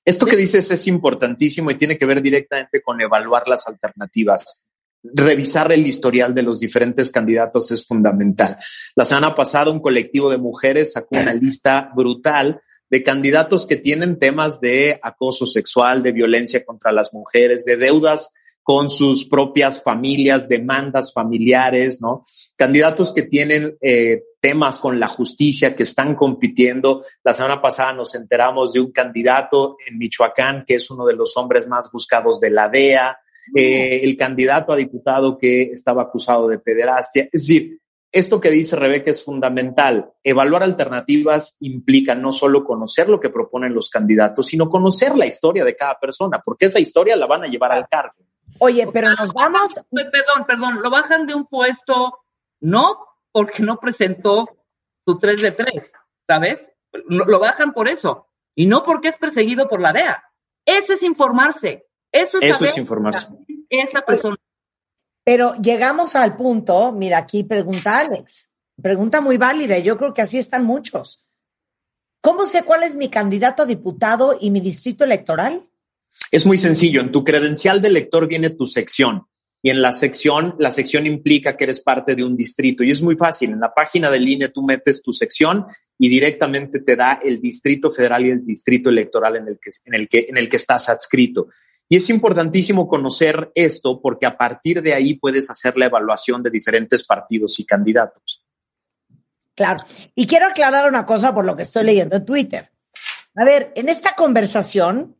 Esto 0.05 0.25
que 0.27 0.37
dices 0.37 0.71
es 0.71 0.87
importantísimo 0.87 1.71
y 1.71 1.75
tiene 1.75 1.99
que 1.99 2.07
ver 2.07 2.23
directamente 2.23 2.81
con 2.81 3.01
evaluar 3.01 3.49
las 3.49 3.67
alternativas. 3.67 4.69
Revisar 5.03 5.73
el 5.73 5.85
historial 5.87 6.33
de 6.33 6.43
los 6.43 6.61
diferentes 6.61 7.11
candidatos 7.11 7.73
es 7.73 7.85
fundamental. 7.85 8.57
La 8.95 9.05
semana 9.05 9.35
pasada 9.35 9.71
un 9.71 9.81
colectivo 9.81 10.31
de 10.31 10.39
mujeres 10.39 10.93
sacó 10.93 11.17
una 11.17 11.35
lista 11.35 11.91
brutal 11.95 12.61
de 12.91 13.03
candidatos 13.03 13.67
que 13.67 13.77
tienen 13.77 14.19
temas 14.19 14.61
de 14.61 14.99
acoso 15.03 15.47
sexual, 15.47 16.03
de 16.03 16.13
violencia 16.13 16.65
contra 16.65 16.93
las 16.93 17.13
mujeres, 17.13 17.65
de 17.65 17.77
deudas 17.77 18.31
con 18.67 18.91
sus 18.91 19.27
propias 19.27 19.81
familias, 19.81 20.49
demandas 20.49 21.13
familiares, 21.13 22.01
¿no? 22.01 22.27
Candidatos 22.57 23.13
que 23.13 23.23
tienen 23.23 23.77
eh, 23.81 24.25
temas 24.41 24.81
con 24.81 24.99
la 24.99 25.07
justicia, 25.07 25.77
que 25.77 25.85
están 25.85 26.17
compitiendo. 26.17 27.05
La 27.23 27.33
semana 27.33 27.61
pasada 27.61 27.93
nos 27.93 28.17
enteramos 28.17 28.73
de 28.73 28.81
un 28.81 28.91
candidato 28.91 29.77
en 29.87 29.99
Michoacán, 29.99 30.65
que 30.67 30.75
es 30.75 30.91
uno 30.91 31.07
de 31.07 31.15
los 31.15 31.37
hombres 31.37 31.69
más 31.69 31.93
buscados 31.93 32.41
de 32.41 32.51
la 32.51 32.69
DEA, 32.69 33.17
eh, 33.55 34.01
el 34.03 34.17
candidato 34.17 34.73
a 34.73 34.77
diputado 34.77 35.39
que 35.39 35.63
estaba 35.63 36.03
acusado 36.03 36.49
de 36.49 36.59
pederastia. 36.59 37.29
Es 37.33 37.47
decir, 37.47 37.79
esto 38.19 38.41
que 38.41 38.51
dice 38.51 38.77
Rebeca 38.77 39.11
es 39.11 39.23
fundamental. 39.23 40.13
Evaluar 40.23 40.63
alternativas 40.63 41.57
implica 41.61 42.15
no 42.15 42.33
solo 42.33 42.65
conocer 42.65 43.09
lo 43.09 43.21
que 43.21 43.29
proponen 43.29 43.75
los 43.75 43.91
candidatos, 43.91 44.47
sino 44.47 44.71
conocer 44.71 45.17
la 45.17 45.27
historia 45.27 45.65
de 45.65 45.77
cada 45.77 45.99
persona, 45.99 46.41
porque 46.45 46.67
esa 46.67 46.81
historia 46.81 47.15
la 47.15 47.27
van 47.27 47.45
a 47.45 47.47
llevar 47.47 47.73
al 47.73 47.87
cargo. 47.89 48.15
Oye, 48.61 48.89
pero 48.93 49.11
nos 49.11 49.33
vamos. 49.35 49.69
Perdón, 49.91 50.47
perdón, 50.47 50.83
lo 50.83 50.91
bajan 50.91 51.27
de 51.27 51.35
un 51.35 51.47
puesto 51.47 52.21
no 52.61 52.97
porque 53.31 53.63
no 53.63 53.79
presentó 53.79 54.49
su 55.05 55.19
3 55.19 55.43
de 55.43 55.53
3, 55.53 55.93
¿sabes? 56.27 56.73
Lo 57.09 57.39
bajan 57.39 57.75
por 57.75 57.87
eso 57.87 58.29
y 58.55 58.65
no 58.65 58.83
porque 58.83 59.09
es 59.09 59.19
perseguido 59.19 59.69
por 59.69 59.83
la 59.83 59.93
DEA. 59.93 60.25
Eso 60.65 60.95
es 60.95 61.03
informarse. 61.03 61.87
Eso 62.11 62.39
es, 62.39 62.45
eso 62.45 62.65
es 62.65 62.79
informarse. 62.79 63.29
Es 63.69 63.93
la 63.93 64.07
persona. 64.07 64.37
Pero 65.27 65.57
llegamos 65.57 66.15
al 66.15 66.37
punto, 66.37 66.93
mira, 66.93 67.19
aquí 67.19 67.43
pregunta 67.43 67.99
Alex, 67.99 68.53
pregunta 68.81 69.21
muy 69.21 69.39
válida, 69.39 69.77
yo 69.77 69.99
creo 69.99 70.15
que 70.15 70.23
así 70.23 70.39
están 70.39 70.65
muchos. 70.65 71.27
¿Cómo 72.21 72.47
sé 72.47 72.63
cuál 72.63 72.85
es 72.85 72.95
mi 72.95 73.09
candidato 73.09 73.65
a 73.65 73.67
diputado 73.67 74.39
y 74.41 74.53
mi 74.53 74.61
distrito 74.61 75.03
electoral? 75.03 75.69
Es 76.31 76.47
muy 76.47 76.59
sencillo. 76.59 77.01
En 77.01 77.11
tu 77.11 77.25
credencial 77.25 77.83
de 77.83 77.89
elector 77.89 78.29
viene 78.29 78.51
tu 78.51 78.69
sección. 78.69 79.27
Y 79.63 79.71
en 79.71 79.83
la 79.83 79.91
sección, 79.91 80.55
la 80.61 80.71
sección 80.71 81.09
implica 81.09 81.57
que 81.57 81.65
eres 81.65 81.81
parte 81.81 82.15
de 82.15 82.23
un 82.23 82.37
distrito. 82.37 82.85
Y 82.85 82.93
es 82.93 83.03
muy 83.03 83.17
fácil. 83.17 83.51
En 83.51 83.59
la 83.59 83.75
página 83.75 84.13
del 84.13 84.29
INE 84.29 84.51
tú 84.51 84.63
metes 84.63 85.03
tu 85.03 85.13
sección 85.13 85.67
y 85.99 86.09
directamente 86.09 86.81
te 86.81 86.95
da 86.95 87.19
el 87.21 87.41
distrito 87.41 87.91
federal 87.91 88.25
y 88.27 88.31
el 88.31 88.47
distrito 88.47 88.91
electoral 88.91 89.37
en 89.37 89.49
el 89.49 89.59
que, 89.61 89.71
en 89.85 89.95
el 89.95 90.09
que, 90.09 90.27
en 90.29 90.37
el 90.37 90.49
que 90.49 90.57
estás 90.57 90.89
adscrito. 90.89 91.49
Y 91.89 91.97
es 91.97 92.11
importantísimo 92.11 92.89
conocer 92.89 93.53
esto 93.55 94.01
porque 94.01 94.27
a 94.27 94.37
partir 94.37 94.83
de 94.83 94.95
ahí 94.95 95.15
puedes 95.15 95.51
hacer 95.51 95.77
la 95.77 95.87
evaluación 95.87 96.43
de 96.43 96.51
diferentes 96.51 97.05
partidos 97.05 97.59
y 97.61 97.65
candidatos. 97.65 98.45
Claro. 99.55 99.85
Y 100.15 100.27
quiero 100.27 100.47
aclarar 100.47 100.89
una 100.89 101.07
cosa 101.07 101.35
por 101.35 101.45
lo 101.45 101.57
que 101.57 101.63
estoy 101.63 101.85
leyendo 101.85 102.17
en 102.17 102.25
Twitter. 102.25 102.71
A 103.37 103.45
ver, 103.45 103.73
en 103.77 103.89
esta 103.89 104.15
conversación 104.15 105.17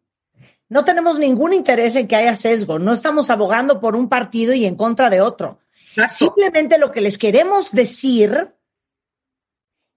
no 0.69 0.85
tenemos 0.85 1.19
ningún 1.19 1.53
interés 1.53 1.95
en 1.97 2.09
que 2.09 2.17
haya 2.17 2.35
sesgo, 2.35 2.79
no 2.79 2.93
estamos 2.93 3.31
abogando 3.31 3.81
por 3.81 3.95
un 3.95 4.09
partido 4.09 4.53
y 4.53 4.67
en 4.67 4.75
contra 4.75 5.11
de 5.11 5.21
otro. 5.21 5.61
Simplemente 6.09 6.79
lo 6.79 6.93
que 6.93 7.01
les 7.01 7.17
queremos 7.17 7.73
decir 7.73 8.55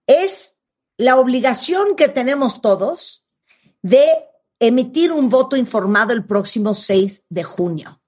es 0.07 0.57
la 0.97 1.17
obligación 1.17 1.95
que 1.95 2.07
tenemos 2.07 2.61
todos 2.61 3.25
de 3.81 4.05
emitir 4.59 5.11
un 5.11 5.29
voto 5.29 5.55
informado 5.55 6.13
el 6.13 6.25
próximo 6.25 6.75
6 6.75 7.25
de 7.29 7.43
junio. 7.43 8.01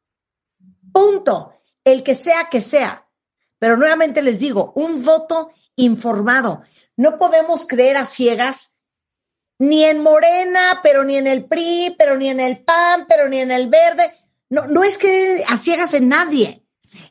Punto. 0.91 1.53
El 1.83 2.03
que 2.03 2.13
sea 2.13 2.49
que 2.49 2.61
sea. 2.61 3.07
Pero 3.57 3.77
nuevamente 3.77 4.21
les 4.21 4.39
digo, 4.39 4.73
un 4.75 5.03
voto 5.03 5.51
informado. 5.75 6.61
No 6.97 7.17
podemos 7.17 7.65
creer 7.65 7.97
a 7.97 8.05
ciegas 8.05 8.75
ni 9.57 9.83
en 9.83 10.01
Morena, 10.01 10.79
pero 10.83 11.03
ni 11.03 11.17
en 11.17 11.27
el 11.27 11.45
PRI, 11.45 11.95
pero 11.97 12.17
ni 12.17 12.29
en 12.29 12.39
el 12.39 12.63
PAN, 12.63 13.05
pero 13.07 13.29
ni 13.29 13.39
en 13.39 13.51
el 13.51 13.69
Verde. 13.69 14.11
No, 14.49 14.67
no 14.67 14.83
es 14.83 14.97
que 14.97 15.43
a 15.47 15.57
ciegas 15.57 15.93
en 15.93 16.09
nadie. 16.09 16.65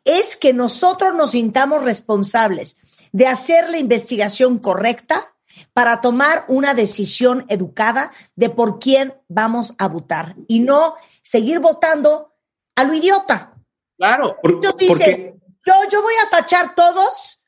Es 0.04 0.36
que 0.36 0.52
nosotros 0.52 1.14
nos 1.14 1.30
sintamos 1.30 1.82
responsables 1.84 2.76
de 3.12 3.26
hacer 3.26 3.70
la 3.70 3.78
investigación 3.78 4.58
correcta 4.58 5.34
para 5.72 6.00
tomar 6.00 6.44
una 6.48 6.74
decisión 6.74 7.44
educada 7.48 8.12
de 8.36 8.50
por 8.50 8.78
quién 8.78 9.14
vamos 9.28 9.74
a 9.78 9.88
votar 9.88 10.36
y 10.48 10.60
no 10.60 10.94
seguir 11.22 11.60
votando 11.60 12.34
a 12.74 12.84
lo 12.84 12.94
idiota. 12.94 13.54
Claro. 13.96 14.36
dice, 14.78 15.34
yo, 15.66 15.74
yo 15.90 16.02
voy 16.02 16.14
a 16.26 16.30
tachar 16.30 16.74
todos 16.74 17.42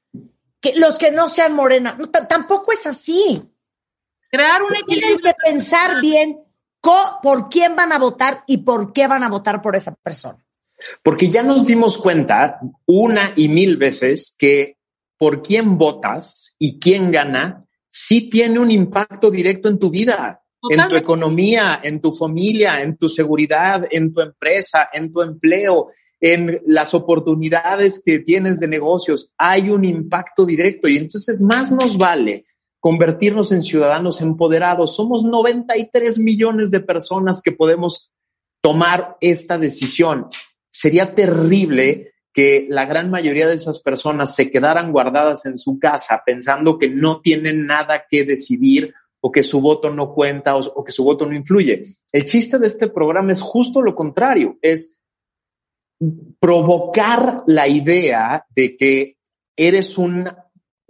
que, 0.61 0.75
los 0.77 0.99
que 0.99 1.11
no 1.11 1.29
sean 1.29 1.55
morena. 1.55 1.97
tampoco 2.29 2.73
es 2.73 2.87
así. 2.87 3.43
Crear 4.31 4.63
un 4.63 4.75
equilibrio. 4.75 5.19
Tienen 5.19 5.23
que 5.23 5.35
pensar 5.43 6.01
bien 6.01 6.43
por 6.83 7.49
quién 7.49 7.77
van 7.77 7.93
a 7.93 7.99
votar 7.99 8.45
y 8.47 8.59
por 8.59 8.93
qué 8.93 9.07
van 9.07 9.23
a 9.23 9.29
votar 9.29 9.63
por 9.63 9.77
esa 9.77 9.95
persona. 9.95 10.45
Porque 11.03 11.31
ya 11.31 11.43
nos 11.43 11.65
dimos 11.65 11.97
cuenta 11.99 12.61
una 12.87 13.33
y 13.37 13.49
mil 13.49 13.77
veces 13.77 14.35
que 14.37 14.79
por 15.17 15.43
quién 15.43 15.79
votas 15.79 16.57
y 16.59 16.81
quién 16.81 17.13
gana 17.13 17.65
sí 17.93 18.31
tiene 18.31 18.59
un 18.59 18.71
impacto 18.71 19.31
directo 19.31 19.69
en 19.69 19.79
tu 19.79 19.91
vida, 19.91 20.43
en 20.71 20.89
tu 20.89 20.97
economía, 20.97 21.81
en 21.83 22.01
tu 22.01 22.13
familia, 22.13 22.81
en 22.81 22.97
tu 22.97 23.09
seguridad, 23.09 23.87
en 23.91 24.15
tu 24.15 24.23
empresa, 24.23 24.89
en 24.93 25.13
tu 25.13 25.21
empleo, 25.21 25.89
en 26.19 26.63
las 26.67 26.95
oportunidades 26.95 28.01
que 28.05 28.21
tienes 28.21 28.59
de 28.61 28.69
negocios. 28.69 29.31
Hay 29.37 29.69
un 29.69 29.85
impacto 29.85 30.47
directo 30.47 30.89
y 30.89 30.97
entonces 30.97 31.43
más 31.43 31.71
nos 31.71 31.99
vale 31.99 32.47
convertirnos 32.81 33.53
en 33.53 33.63
ciudadanos 33.63 34.21
empoderados. 34.21 34.97
Somos 34.97 35.25
93 35.25 36.19
millones 36.19 36.71
de 36.71 36.81
personas 36.81 37.43
que 37.43 37.53
podemos 37.53 38.11
tomar 38.63 39.17
esta 39.21 39.59
decisión. 39.59 40.29
Sería 40.71 41.15
terrible 41.15 42.12
que 42.33 42.67
la 42.69 42.87
gran 42.87 43.11
mayoría 43.11 43.47
de 43.47 43.55
esas 43.55 43.81
personas 43.81 44.35
se 44.35 44.51
quedaran 44.51 44.93
guardadas 44.93 45.47
en 45.47 45.59
su 45.59 45.79
casa 45.79 46.23
pensando 46.25 46.79
que 46.79 46.89
no 46.89 47.21
tienen 47.21 47.67
nada 47.67 48.05
que 48.09 48.25
decidir 48.25 48.95
o 49.21 49.31
que 49.31 49.43
su 49.43 49.61
voto 49.61 49.91
no 49.91 50.13
cuenta 50.13 50.57
o, 50.57 50.85
que 50.85 50.93
su 50.93 51.05
voto 51.05 51.27
no 51.27 51.35
influye. 51.35 51.85
El 52.11 52.25
chiste 52.25 52.59
de 52.59 52.67
este 52.67 52.89
programa 52.89 53.33
es 53.33 53.41
justo 53.41 53.81
lo 53.81 53.95
contrario, 53.95 54.59
es 54.61 54.95
provocar 56.41 57.45
la 57.47 57.69
idea 57.69 58.45
de 58.55 58.77
que 58.77 59.17
eres 59.57 59.97
un 59.97 60.29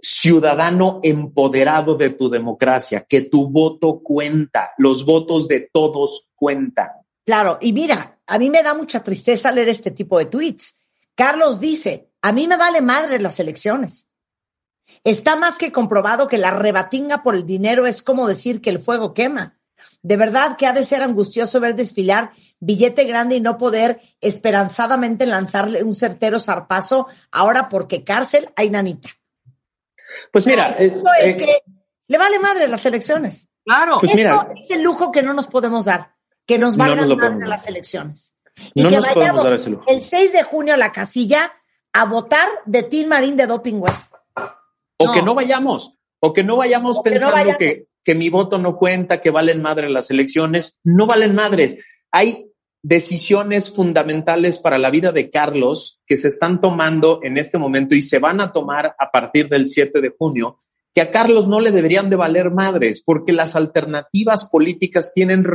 ciudadano 0.01 0.99
empoderado 1.03 1.95
de 1.95 2.09
tu 2.09 2.29
democracia, 2.29 3.05
que 3.07 3.21
tu 3.21 3.49
voto 3.49 4.01
cuenta, 4.01 4.71
los 4.77 5.05
votos 5.05 5.47
de 5.47 5.69
todos 5.71 6.27
cuentan. 6.35 6.89
Claro, 7.25 7.57
y 7.61 7.71
mira, 7.71 8.19
a 8.25 8.39
mí 8.39 8.49
me 8.49 8.63
da 8.63 8.73
mucha 8.73 9.03
tristeza 9.03 9.51
leer 9.51 9.69
este 9.69 9.91
tipo 9.91 10.17
de 10.17 10.25
tweets. 10.25 10.82
Carlos 11.15 11.59
dice, 11.59 12.09
a 12.21 12.31
mí 12.31 12.47
me 12.47 12.57
vale 12.57 12.81
madre 12.81 13.19
las 13.19 13.39
elecciones. 13.39 14.09
Está 15.03 15.35
más 15.35 15.57
que 15.57 15.71
comprobado 15.71 16.27
que 16.27 16.37
la 16.37 16.51
rebatinga 16.51 17.23
por 17.23 17.35
el 17.35 17.45
dinero 17.45 17.85
es 17.85 18.03
como 18.03 18.27
decir 18.27 18.61
que 18.61 18.69
el 18.69 18.79
fuego 18.79 19.13
quema. 19.13 19.57
De 20.01 20.17
verdad 20.17 20.55
que 20.57 20.65
ha 20.65 20.73
de 20.73 20.83
ser 20.83 21.03
angustioso 21.03 21.59
ver 21.59 21.75
desfilar 21.75 22.31
billete 22.59 23.03
grande 23.03 23.35
y 23.35 23.41
no 23.41 23.57
poder 23.57 23.99
esperanzadamente 24.21 25.25
lanzarle 25.25 25.83
un 25.83 25.95
certero 25.95 26.39
zarpazo 26.39 27.07
ahora 27.31 27.69
porque 27.69 28.03
cárcel 28.03 28.49
hay 28.55 28.69
nanita. 28.69 29.09
Pues 30.31 30.45
mira, 30.45 30.75
eh, 30.77 30.95
es 31.21 31.35
eh, 31.35 31.37
que 31.37 31.63
le 32.07 32.17
vale 32.17 32.39
madre 32.39 32.67
las 32.67 32.85
elecciones. 32.85 33.49
Claro. 33.65 33.97
Pues 33.99 34.13
mira, 34.15 34.47
es 34.55 34.71
el 34.71 34.83
lujo 34.83 35.11
que 35.11 35.23
no 35.23 35.33
nos 35.33 35.47
podemos 35.47 35.85
dar. 35.85 36.13
que 36.45 36.57
nos 36.57 36.77
No 36.77 36.95
nos 36.95 37.17
dar 37.17 37.39
dar. 37.39 37.47
las 37.47 37.67
elecciones. 37.67 38.33
Y 38.73 38.83
No 38.83 38.89
que 38.89 38.95
nos 38.97 39.07
podemos 39.07 39.43
dar 39.43 39.53
ese 39.53 39.69
lujo. 39.69 39.83
el 39.87 40.03
6 40.03 40.31
de 40.33 40.43
junio 40.43 40.73
a 40.73 40.77
la 40.77 40.91
casilla 40.91 41.53
a 41.91 42.05
votar 42.05 42.47
de 42.65 42.83
Tim 42.83 43.07
Marín 43.07 43.35
de 43.37 43.47
Doping 43.47 43.79
Web. 43.79 43.93
O 44.97 45.05
No. 45.07 45.11
que 45.11 45.21
no 45.21 45.33
vayamos, 45.35 45.95
o 46.19 46.33
que 46.33 46.43
no 46.43 46.57
vayamos 46.57 46.97
O 46.97 47.03
que 47.03 47.09
no 47.09 47.13
pensando 47.13 47.35
vayamos. 47.35 47.57
que, 47.57 47.87
que 48.03 48.15
mi 48.15 48.29
voto 48.29 48.57
no 48.57 48.77
cuenta, 48.77 49.21
que 49.21 49.31
valen 49.31 49.61
madre 49.61 49.89
las 49.89 50.09
elecciones. 50.11 50.79
No 50.83 51.05
valen 51.07 51.35
madres. 51.35 51.83
Hay 52.11 52.49
decisiones 52.83 53.71
fundamentales 53.73 54.59
para 54.59 54.77
la 54.77 54.89
vida 54.91 55.11
de 55.13 55.29
Carlos 55.29 56.01
que 56.05 56.17
se 56.17 56.27
están 56.27 56.59
tomando 56.61 57.21
en 57.23 57.37
este 57.37 57.57
momento 57.57 57.95
y 57.95 58.01
se 58.01 58.19
van 58.19 58.41
a 58.41 58.51
tomar 58.51 58.93
a 58.99 59.09
partir 59.09 59.47
del 59.47 59.67
7 59.67 60.01
de 60.01 60.13
junio, 60.17 60.59
que 60.93 60.99
a 61.01 61.09
Carlos 61.09 61.47
no 61.47 61.59
le 61.61 61.71
deberían 61.71 62.09
de 62.09 62.17
valer 62.17 62.51
madres, 62.51 63.01
porque 63.03 63.31
las 63.31 63.55
alternativas 63.55 64.45
políticas 64.49 65.13
tienen, 65.13 65.45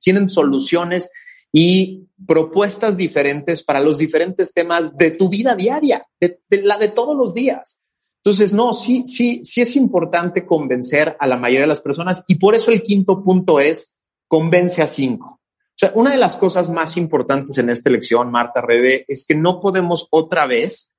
tienen 0.00 0.28
soluciones 0.28 1.10
y 1.52 2.08
propuestas 2.26 2.96
diferentes 2.96 3.62
para 3.62 3.80
los 3.80 3.98
diferentes 3.98 4.52
temas 4.52 4.96
de 4.96 5.10
tu 5.12 5.28
vida 5.28 5.54
diaria, 5.54 6.06
de, 6.20 6.38
la 6.62 6.78
de 6.78 6.88
todos 6.88 7.16
los 7.16 7.34
días. 7.34 7.84
Entonces, 8.18 8.52
no, 8.52 8.72
sí, 8.72 9.02
sí, 9.06 9.42
sí 9.44 9.60
es 9.60 9.76
importante 9.76 10.46
convencer 10.46 11.16
a 11.18 11.26
la 11.26 11.36
mayoría 11.36 11.62
de 11.62 11.68
las 11.68 11.82
personas 11.82 12.24
y 12.26 12.36
por 12.36 12.54
eso 12.54 12.70
el 12.70 12.82
quinto 12.82 13.22
punto 13.22 13.60
es 13.60 14.00
convence 14.26 14.80
a 14.82 14.86
cinco. 14.86 15.40
O 15.74 15.76
sea, 15.76 15.92
una 15.94 16.12
de 16.12 16.18
las 16.18 16.36
cosas 16.36 16.70
más 16.70 16.96
importantes 16.96 17.58
en 17.58 17.68
esta 17.68 17.90
elección, 17.90 18.30
Marta 18.30 18.60
Rebe, 18.60 19.04
es 19.08 19.26
que 19.26 19.34
no 19.34 19.60
podemos 19.60 20.06
otra 20.10 20.46
vez 20.46 20.94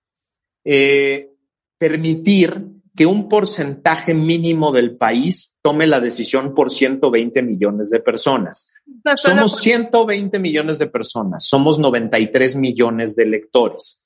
eh, 0.66 1.32
permitir 1.78 2.76
que 2.96 3.06
un 3.06 3.28
porcentaje 3.28 4.14
mínimo 4.14 4.72
del 4.72 4.98
país 4.98 5.58
tome 5.62 5.88
la 5.88 6.00
decisión 6.00 6.54
por 6.54 6.72
120 6.72 7.42
millones 7.44 7.90
de 7.90 8.00
personas. 8.00 8.72
No 8.86 9.18
Somos 9.18 9.60
120 9.60 10.40
millones 10.40 10.80
de 10.80 10.88
personas, 10.88 11.46
somos 11.48 11.80
93 11.80 12.56
millones 12.56 13.16
de 13.16 13.24
electores. 13.24 14.04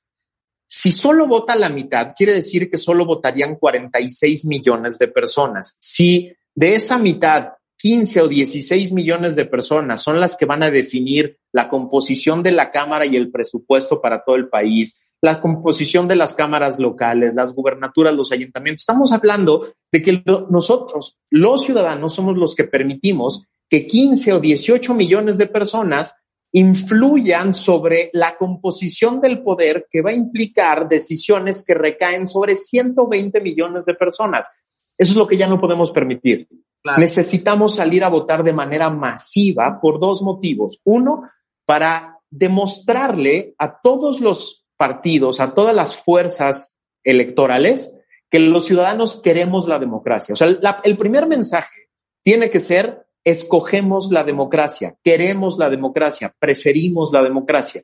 Si 0.67 0.91
solo 0.91 1.27
vota 1.27 1.55
la 1.55 1.69
mitad, 1.69 2.13
quiere 2.15 2.33
decir 2.33 2.69
que 2.69 2.77
solo 2.77 3.05
votarían 3.05 3.55
46 3.55 4.45
millones 4.45 4.99
de 4.99 5.07
personas. 5.07 5.77
Si 5.79 6.31
de 6.53 6.75
esa 6.75 6.97
mitad 6.99 7.53
15 7.77 8.21
o 8.21 8.27
16 8.27 8.91
millones 8.91 9.35
de 9.35 9.45
personas 9.45 10.01
son 10.03 10.19
las 10.19 10.35
que 10.35 10.45
van 10.45 10.63
a 10.63 10.69
definir 10.69 11.39
la 11.53 11.69
composición 11.69 12.43
de 12.43 12.51
la 12.51 12.71
Cámara 12.71 13.05
y 13.05 13.15
el 13.15 13.31
presupuesto 13.31 14.01
para 14.01 14.23
todo 14.23 14.35
el 14.35 14.49
país, 14.49 15.01
la 15.21 15.41
composición 15.41 16.07
de 16.07 16.15
las 16.15 16.33
cámaras 16.33 16.79
locales, 16.79 17.33
las 17.33 17.53
gubernaturas, 17.53 18.13
los 18.13 18.31
ayuntamientos. 18.31 18.81
Estamos 18.81 19.11
hablando 19.11 19.67
de 19.91 20.01
que 20.01 20.23
nosotros, 20.49 21.17
los 21.29 21.63
ciudadanos, 21.63 22.13
somos 22.13 22.37
los 22.37 22.55
que 22.55 22.65
permitimos 22.65 23.45
que 23.69 23.85
15 23.85 24.33
o 24.33 24.39
18 24.39 24.93
millones 24.93 25.37
de 25.37 25.47
personas 25.47 26.15
influyan 26.51 27.53
sobre 27.53 28.09
la 28.13 28.35
composición 28.37 29.21
del 29.21 29.43
poder 29.43 29.87
que 29.89 30.01
va 30.01 30.09
a 30.09 30.13
implicar 30.13 30.89
decisiones 30.89 31.63
que 31.63 31.75
recaen 31.75 32.27
sobre 32.27 32.55
120 32.55 33.39
millones 33.41 33.85
de 33.85 33.93
personas. 33.93 34.49
Eso 34.97 35.11
es 35.11 35.17
lo 35.17 35.27
que 35.27 35.37
ya 35.37 35.47
no 35.47 35.61
podemos 35.61 35.91
permitir. 35.91 36.47
Claro. 36.81 36.99
Necesitamos 36.99 37.75
salir 37.75 38.03
a 38.03 38.09
votar 38.09 38.43
de 38.43 38.53
manera 38.53 38.89
masiva 38.89 39.79
por 39.81 39.99
dos 39.99 40.21
motivos. 40.21 40.79
Uno, 40.85 41.29
para 41.65 42.17
demostrarle 42.31 43.53
a 43.57 43.79
todos 43.81 44.19
los 44.19 44.65
partidos, 44.77 45.39
a 45.39 45.53
todas 45.53 45.75
las 45.75 45.95
fuerzas 45.95 46.77
electorales, 47.03 47.93
que 48.31 48.39
los 48.39 48.65
ciudadanos 48.65 49.21
queremos 49.21 49.67
la 49.67 49.79
democracia. 49.79 50.33
O 50.33 50.35
sea, 50.35 50.47
la- 50.47 50.81
el 50.83 50.97
primer 50.97 51.27
mensaje 51.27 51.89
tiene 52.23 52.49
que 52.49 52.59
ser, 52.59 53.05
escogemos 53.23 54.11
la 54.11 54.23
democracia, 54.23 54.95
queremos 55.03 55.57
la 55.57 55.69
democracia, 55.69 56.33
preferimos 56.39 57.11
la 57.11 57.21
democracia. 57.21 57.83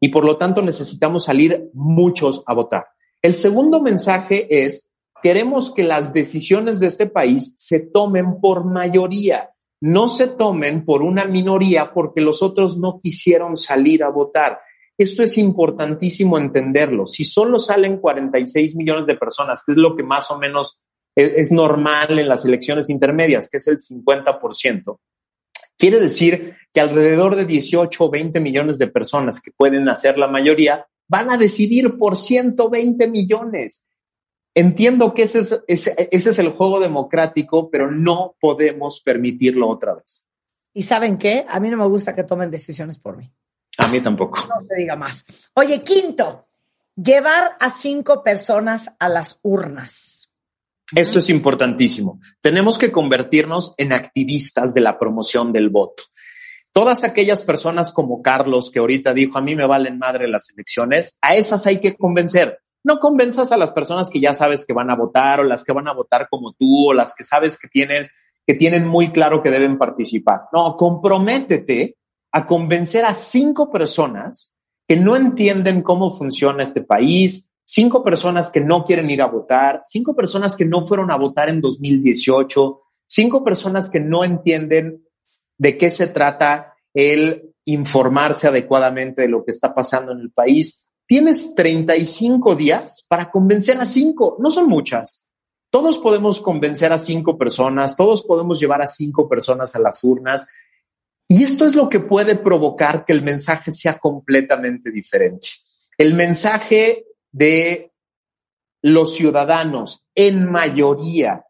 Y 0.00 0.08
por 0.08 0.24
lo 0.24 0.36
tanto 0.36 0.62
necesitamos 0.62 1.24
salir 1.24 1.70
muchos 1.74 2.42
a 2.46 2.54
votar. 2.54 2.86
El 3.22 3.34
segundo 3.34 3.80
mensaje 3.80 4.64
es, 4.64 4.90
queremos 5.22 5.72
que 5.72 5.82
las 5.82 6.12
decisiones 6.12 6.80
de 6.80 6.86
este 6.86 7.06
país 7.06 7.54
se 7.56 7.80
tomen 7.80 8.40
por 8.40 8.64
mayoría, 8.64 9.50
no 9.80 10.08
se 10.08 10.28
tomen 10.28 10.84
por 10.84 11.02
una 11.02 11.24
minoría 11.24 11.92
porque 11.92 12.20
los 12.20 12.42
otros 12.42 12.78
no 12.78 13.00
quisieron 13.02 13.56
salir 13.56 14.02
a 14.02 14.08
votar. 14.08 14.60
Esto 14.96 15.22
es 15.22 15.38
importantísimo 15.38 16.38
entenderlo. 16.38 17.06
Si 17.06 17.24
solo 17.24 17.58
salen 17.58 17.98
46 17.98 18.76
millones 18.76 19.06
de 19.06 19.16
personas, 19.16 19.62
que 19.66 19.72
es 19.72 19.78
lo 19.78 19.96
que 19.96 20.02
más 20.02 20.30
o 20.30 20.38
menos 20.38 20.78
es, 21.14 21.32
es 21.36 21.52
normal 21.52 22.18
en 22.18 22.28
las 22.28 22.44
elecciones 22.44 22.90
intermedias, 22.90 23.48
que 23.50 23.58
es 23.58 23.68
el 23.68 23.78
50%, 23.78 24.98
quiere 25.76 26.00
decir 26.00 26.56
que 26.72 26.80
alrededor 26.80 27.36
de 27.36 27.44
18 27.44 28.04
o 28.04 28.10
20 28.10 28.40
millones 28.40 28.78
de 28.78 28.86
personas 28.86 29.40
que 29.40 29.50
pueden 29.50 29.88
hacer 29.88 30.18
la 30.18 30.28
mayoría 30.28 30.86
van 31.08 31.30
a 31.30 31.36
decidir 31.36 31.98
por 31.98 32.16
120 32.16 33.08
millones. 33.08 33.84
Entiendo 34.54 35.14
que 35.14 35.24
ese 35.24 35.40
es, 35.40 35.60
ese, 35.66 36.08
ese 36.10 36.30
es 36.30 36.38
el 36.38 36.50
juego 36.50 36.80
democrático, 36.80 37.70
pero 37.70 37.90
no 37.90 38.36
podemos 38.40 39.00
permitirlo 39.00 39.68
otra 39.68 39.94
vez. 39.94 40.26
¿Y 40.72 40.82
saben 40.82 41.18
qué? 41.18 41.44
A 41.48 41.60
mí 41.60 41.70
no 41.70 41.76
me 41.76 41.86
gusta 41.86 42.14
que 42.14 42.24
tomen 42.24 42.50
decisiones 42.50 42.98
por 42.98 43.16
mí. 43.16 43.30
A 43.78 43.88
mí 43.88 44.00
tampoco. 44.00 44.38
No 44.48 44.66
te 44.66 44.76
diga 44.76 44.96
más. 44.96 45.26
Oye, 45.54 45.82
quinto, 45.82 46.46
llevar 46.96 47.56
a 47.58 47.70
cinco 47.70 48.22
personas 48.22 48.94
a 48.98 49.08
las 49.08 49.40
urnas. 49.42 50.30
Esto 50.94 51.18
es 51.18 51.30
importantísimo. 51.30 52.20
Tenemos 52.40 52.76
que 52.76 52.92
convertirnos 52.92 53.74
en 53.78 53.92
activistas 53.92 54.74
de 54.74 54.80
la 54.80 54.98
promoción 54.98 55.52
del 55.52 55.70
voto. 55.70 56.02
Todas 56.72 57.04
aquellas 57.04 57.42
personas 57.42 57.92
como 57.92 58.20
Carlos, 58.20 58.70
que 58.70 58.80
ahorita 58.80 59.14
dijo, 59.14 59.38
a 59.38 59.40
mí 59.40 59.54
me 59.54 59.64
valen 59.66 59.98
madre 59.98 60.28
las 60.28 60.50
elecciones, 60.50 61.18
a 61.22 61.36
esas 61.36 61.66
hay 61.66 61.80
que 61.80 61.96
convencer. 61.96 62.58
No 62.82 62.98
convenzas 62.98 63.50
a 63.52 63.56
las 63.56 63.72
personas 63.72 64.10
que 64.10 64.20
ya 64.20 64.34
sabes 64.34 64.66
que 64.66 64.74
van 64.74 64.90
a 64.90 64.96
votar 64.96 65.40
o 65.40 65.44
las 65.44 65.64
que 65.64 65.72
van 65.72 65.88
a 65.88 65.94
votar 65.94 66.28
como 66.28 66.52
tú 66.52 66.90
o 66.90 66.92
las 66.92 67.14
que 67.14 67.24
sabes 67.24 67.58
que 67.58 67.68
tienen, 67.68 68.06
que 68.46 68.54
tienen 68.54 68.86
muy 68.86 69.10
claro 69.10 69.42
que 69.42 69.50
deben 69.50 69.78
participar. 69.78 70.42
No, 70.52 70.76
comprométete 70.76 71.96
a 72.32 72.44
convencer 72.44 73.04
a 73.04 73.14
cinco 73.14 73.70
personas 73.70 74.54
que 74.86 74.96
no 74.96 75.16
entienden 75.16 75.80
cómo 75.80 76.10
funciona 76.10 76.62
este 76.62 76.82
país, 76.82 77.53
cinco 77.64 78.04
personas 78.04 78.50
que 78.50 78.60
no 78.60 78.84
quieren 78.84 79.10
ir 79.10 79.22
a 79.22 79.26
votar, 79.26 79.82
cinco 79.84 80.14
personas 80.14 80.56
que 80.56 80.64
no 80.64 80.86
fueron 80.86 81.10
a 81.10 81.16
votar 81.16 81.48
en 81.48 81.60
2018, 81.60 82.80
cinco 83.06 83.42
personas 83.42 83.90
que 83.90 84.00
no 84.00 84.24
entienden 84.24 85.04
de 85.58 85.78
qué 85.78 85.90
se 85.90 86.08
trata 86.08 86.74
el 86.92 87.54
informarse 87.64 88.46
adecuadamente 88.46 89.22
de 89.22 89.28
lo 89.28 89.44
que 89.44 89.50
está 89.50 89.74
pasando 89.74 90.12
en 90.12 90.20
el 90.20 90.30
país. 90.30 90.86
Tienes 91.06 91.54
35 91.54 92.54
días 92.56 93.04
para 93.08 93.30
convencer 93.30 93.80
a 93.80 93.86
cinco, 93.86 94.36
no 94.40 94.50
son 94.50 94.68
muchas. 94.68 95.28
Todos 95.70 95.98
podemos 95.98 96.40
convencer 96.40 96.92
a 96.92 96.98
cinco 96.98 97.36
personas, 97.36 97.96
todos 97.96 98.22
podemos 98.22 98.60
llevar 98.60 98.80
a 98.80 98.86
cinco 98.86 99.28
personas 99.28 99.74
a 99.74 99.80
las 99.80 100.04
urnas. 100.04 100.46
Y 101.28 101.42
esto 101.42 101.66
es 101.66 101.74
lo 101.74 101.88
que 101.88 102.00
puede 102.00 102.36
provocar 102.36 103.04
que 103.04 103.12
el 103.12 103.22
mensaje 103.22 103.72
sea 103.72 103.98
completamente 103.98 104.90
diferente. 104.90 105.48
El 105.98 106.14
mensaje 106.14 107.06
de 107.34 107.92
los 108.80 109.16
ciudadanos 109.16 110.06
en 110.14 110.48
mayoría 110.50 111.44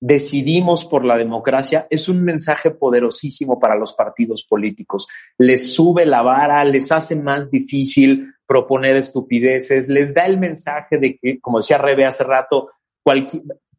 decidimos 0.00 0.84
por 0.84 1.04
la 1.04 1.16
democracia 1.16 1.86
es 1.90 2.08
un 2.08 2.22
mensaje 2.22 2.70
poderosísimo 2.70 3.58
para 3.58 3.74
los 3.74 3.94
partidos 3.94 4.44
políticos. 4.44 5.08
Les 5.38 5.74
sube 5.74 6.06
la 6.06 6.22
vara, 6.22 6.64
les 6.64 6.92
hace 6.92 7.16
más 7.16 7.50
difícil 7.50 8.32
proponer 8.46 8.96
estupideces, 8.96 9.88
les 9.88 10.14
da 10.14 10.26
el 10.26 10.38
mensaje 10.38 10.98
de 10.98 11.18
que, 11.18 11.40
como 11.40 11.58
decía 11.58 11.78
Rebe 11.78 12.04
hace 12.04 12.22
rato, 12.22 12.70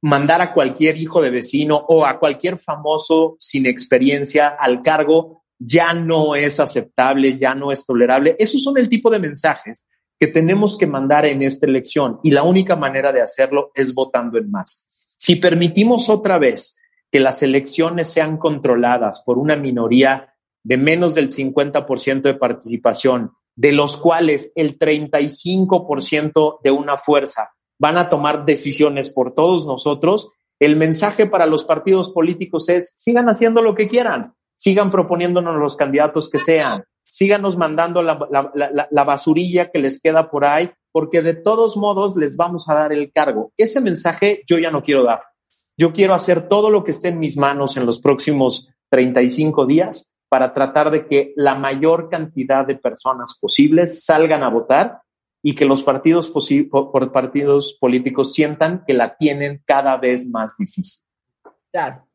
mandar 0.01 0.41
a 0.41 0.53
cualquier 0.53 0.97
hijo 0.97 1.21
de 1.21 1.29
vecino 1.29 1.77
o 1.87 2.05
a 2.05 2.19
cualquier 2.19 2.59
famoso 2.59 3.35
sin 3.39 3.65
experiencia 3.65 4.49
al 4.49 4.81
cargo 4.81 5.43
ya 5.57 5.93
no 5.93 6.35
es 6.35 6.59
aceptable, 6.59 7.37
ya 7.37 7.55
no 7.55 7.71
es 7.71 7.85
tolerable. 7.85 8.35
Esos 8.39 8.61
son 8.61 8.77
el 8.77 8.89
tipo 8.89 9.09
de 9.09 9.19
mensajes 9.19 9.87
que 10.25 10.31
tenemos 10.31 10.75
que 10.75 10.88
mandar 10.88 11.27
en 11.27 11.43
esta 11.43 11.67
elección 11.67 12.19
y 12.23 12.31
la 12.31 12.41
única 12.41 12.75
manera 12.75 13.11
de 13.11 13.21
hacerlo 13.21 13.69
es 13.75 13.93
votando 13.93 14.39
en 14.39 14.49
masa. 14.49 14.88
Si 15.15 15.35
permitimos 15.35 16.09
otra 16.09 16.39
vez 16.39 16.81
que 17.11 17.19
las 17.19 17.43
elecciones 17.43 18.11
sean 18.11 18.38
controladas 18.38 19.21
por 19.23 19.38
una 19.38 19.55
minoría 19.55 20.33
de 20.63 20.77
menos 20.77 21.13
del 21.13 21.29
50% 21.29 22.23
de 22.23 22.33
participación, 22.33 23.33
de 23.55 23.71
los 23.71 23.97
cuales 23.97 24.51
el 24.55 24.79
35% 24.79 26.59
de 26.63 26.71
una 26.71 26.97
fuerza 26.97 27.51
van 27.77 27.99
a 27.99 28.09
tomar 28.09 28.45
decisiones 28.45 29.11
por 29.11 29.35
todos 29.35 29.67
nosotros, 29.67 30.29
el 30.59 30.75
mensaje 30.75 31.27
para 31.27 31.45
los 31.45 31.65
partidos 31.65 32.09
políticos 32.09 32.67
es 32.69 32.95
sigan 32.97 33.27
haciendo 33.27 33.61
lo 33.61 33.75
que 33.75 33.88
quieran, 33.88 34.33
sigan 34.57 34.89
proponiéndonos 34.89 35.55
los 35.57 35.75
candidatos 35.75 36.31
que 36.31 36.39
sean, 36.39 36.83
síganos 37.05 37.55
mandando 37.55 38.01
la, 38.01 38.19
la, 38.29 38.51
la, 38.53 38.87
la, 38.89 39.03
basurilla 39.03 39.71
que 39.71 39.79
les 39.79 40.01
queda 40.01 40.29
por 40.29 40.43
ahí, 40.43 40.71
porque 40.91 41.21
de 41.21 41.35
todos 41.35 41.77
modos 41.77 42.15
les 42.17 42.35
vamos 42.35 42.67
a 42.67 42.73
dar 42.73 42.91
el 42.91 43.11
cargo. 43.13 43.53
Ese 43.55 43.79
mensaje 43.79 44.43
yo 44.47 44.57
ya 44.57 44.71
no 44.71 44.83
quiero 44.83 45.03
dar. 45.03 45.21
Yo 45.77 45.93
quiero 45.93 46.13
hacer 46.13 46.49
todo 46.49 46.69
lo 46.69 46.83
que 46.83 46.91
esté 46.91 47.09
en 47.09 47.19
mis 47.19 47.37
manos 47.37 47.77
en 47.77 47.85
los 47.85 47.99
próximos 47.99 48.73
35 48.89 49.65
días 49.65 50.09
para 50.29 50.53
tratar 50.53 50.91
de 50.91 51.05
que 51.07 51.33
la 51.35 51.55
mayor 51.55 52.09
cantidad 52.09 52.65
de 52.65 52.75
personas 52.75 53.37
posibles 53.39 54.03
salgan 54.03 54.43
a 54.43 54.49
votar 54.49 55.01
y 55.43 55.53
que 55.53 55.65
los 55.65 55.83
partidos, 55.83 56.33
partidos 57.13 57.77
políticos 57.79 58.33
sientan 58.33 58.83
que 58.85 58.95
la 58.95 59.15
tienen 59.15 59.61
cada 59.63 59.95
vez 59.97 60.27
más 60.27 60.57
difícil. 60.57 61.03
Claro. 61.71 62.07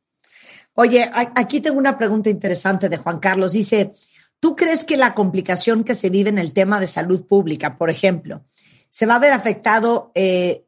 Oye, 0.75 1.09
aquí 1.13 1.61
tengo 1.61 1.79
una 1.79 1.99
pregunta 1.99 2.31
interesante 2.31 2.89
de 2.89 2.97
Juan 2.97 3.21
Carlos. 3.21 3.53
Dice, 3.53 3.93
¿tú 4.41 4.57
crees 4.57 4.85
que 4.85 4.97
la 4.97 5.15
complicación 5.15 5.85
que 5.85 5.95
se 5.95 6.11
vive 6.11 6.31
en 6.31 6.39
el 6.39 6.53
tema 6.53 6.81
de 6.81 6.87
salud 6.87 7.27
pública, 7.27 7.79
por 7.79 7.91
ejemplo, 7.91 8.45
se 8.91 9.07
va 9.07 9.17
a 9.17 9.21
ver 9.21 9.33
afectado 9.33 10.11
eh, 10.15 10.65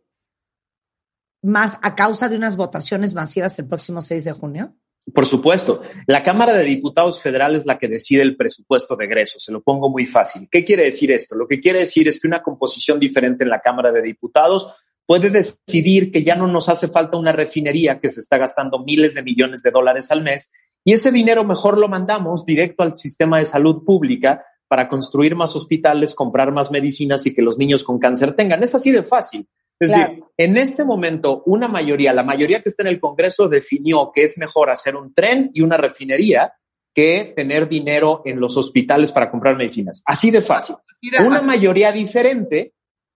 más 1.43 1.79
a 1.83 1.95
causa 1.95 2.29
de 2.29 2.37
unas 2.37 2.57
votaciones 2.57 3.15
masivas 3.15 3.59
el 3.59 3.67
próximo 3.67 4.01
6 4.01 4.25
de 4.25 4.33
junio? 4.33 4.77
Por 5.13 5.27
supuesto, 5.27 5.83
la 6.07 6.23
Cámara 6.23 6.55
de 6.55 6.63
Diputados 6.63 7.21
Federal 7.21 7.57
es 7.57 7.67
la 7.67 7.77
que 7.77 7.89
decide 7.89 8.23
el 8.23 8.37
presupuesto 8.37 8.95
de 8.95 9.07
egresos. 9.07 9.43
Se 9.43 9.51
lo 9.51 9.61
pongo 9.61 9.91
muy 9.91 10.07
fácil. 10.07 10.49
¿Qué 10.49 10.65
quiere 10.65 10.85
decir 10.85 11.11
esto? 11.11 11.35
Lo 11.35 11.49
que 11.49 11.61
quiere 11.61 11.81
decir 11.81 12.07
es 12.07 12.21
que 12.21 12.29
una 12.29 12.41
composición 12.41 13.01
diferente 13.01 13.43
en 13.43 13.51
la 13.51 13.61
Cámara 13.61 13.91
de 13.91 14.01
Diputados 14.01 14.73
puede 15.13 15.29
decidir 15.29 16.11
que 16.11 16.25
ya 16.25 16.37
no 16.37 16.47
nos 16.47 16.71
hace 16.71 16.89
falta 16.89 17.19
una 17.19 17.33
refinería 17.33 18.01
que 18.01 18.09
se 18.09 18.19
está 18.19 18.39
gastando 18.39 18.79
miles 18.79 19.13
de 19.13 19.23
millones 19.23 19.63
de 19.63 19.71
dólares 19.71 20.11
al 20.11 20.23
mes 20.23 20.51
y 20.87 20.95
ese 20.95 21.13
dinero 21.13 21.45
mejor 21.45 21.77
lo 21.77 21.87
mandamos 21.87 22.47
directo 22.47 22.83
al 22.83 22.95
sistema 22.95 23.37
de 23.37 23.45
salud 23.45 23.85
pública 23.85 24.43
para 24.69 24.89
construir 24.89 25.37
más 25.37 25.55
hospitales, 25.55 26.15
comprar 26.15 26.51
más 26.51 26.71
medicinas 26.71 27.27
y 27.27 27.35
que 27.35 27.43
los 27.43 27.59
niños 27.59 27.85
con 27.85 27.99
cáncer 27.99 28.33
tengan. 28.33 28.63
Es 28.63 28.75
así 28.75 28.91
de 28.91 29.03
fácil. 29.03 29.47
Es 29.79 29.91
decir, 29.91 30.25
en 30.39 30.57
este 30.57 30.83
momento, 30.83 31.43
una 31.45 31.69
mayoría, 31.69 32.15
la 32.15 32.25
mayoría 32.25 32.63
que 32.63 32.71
está 32.71 32.83
en 32.83 32.89
el 32.89 32.99
Congreso 32.99 33.51
definió 33.51 34.13
que 34.15 34.25
es 34.25 34.39
mejor 34.39 34.71
hacer 34.71 34.97
un 34.97 35.13
tren 35.13 35.51
y 35.53 35.61
una 35.61 35.77
refinería 35.77 36.55
que 36.95 37.35
tener 37.37 37.69
dinero 37.69 38.23
en 38.25 38.41
los 38.41 38.57
hospitales 38.57 39.13
para 39.13 39.31
comprar 39.31 39.57
medicinas. 39.59 40.03
Así 40.07 40.31
de 40.31 40.41
fácil. 40.41 40.77
Una 41.23 41.43
mayoría 41.43 41.93
diferente 41.93 42.73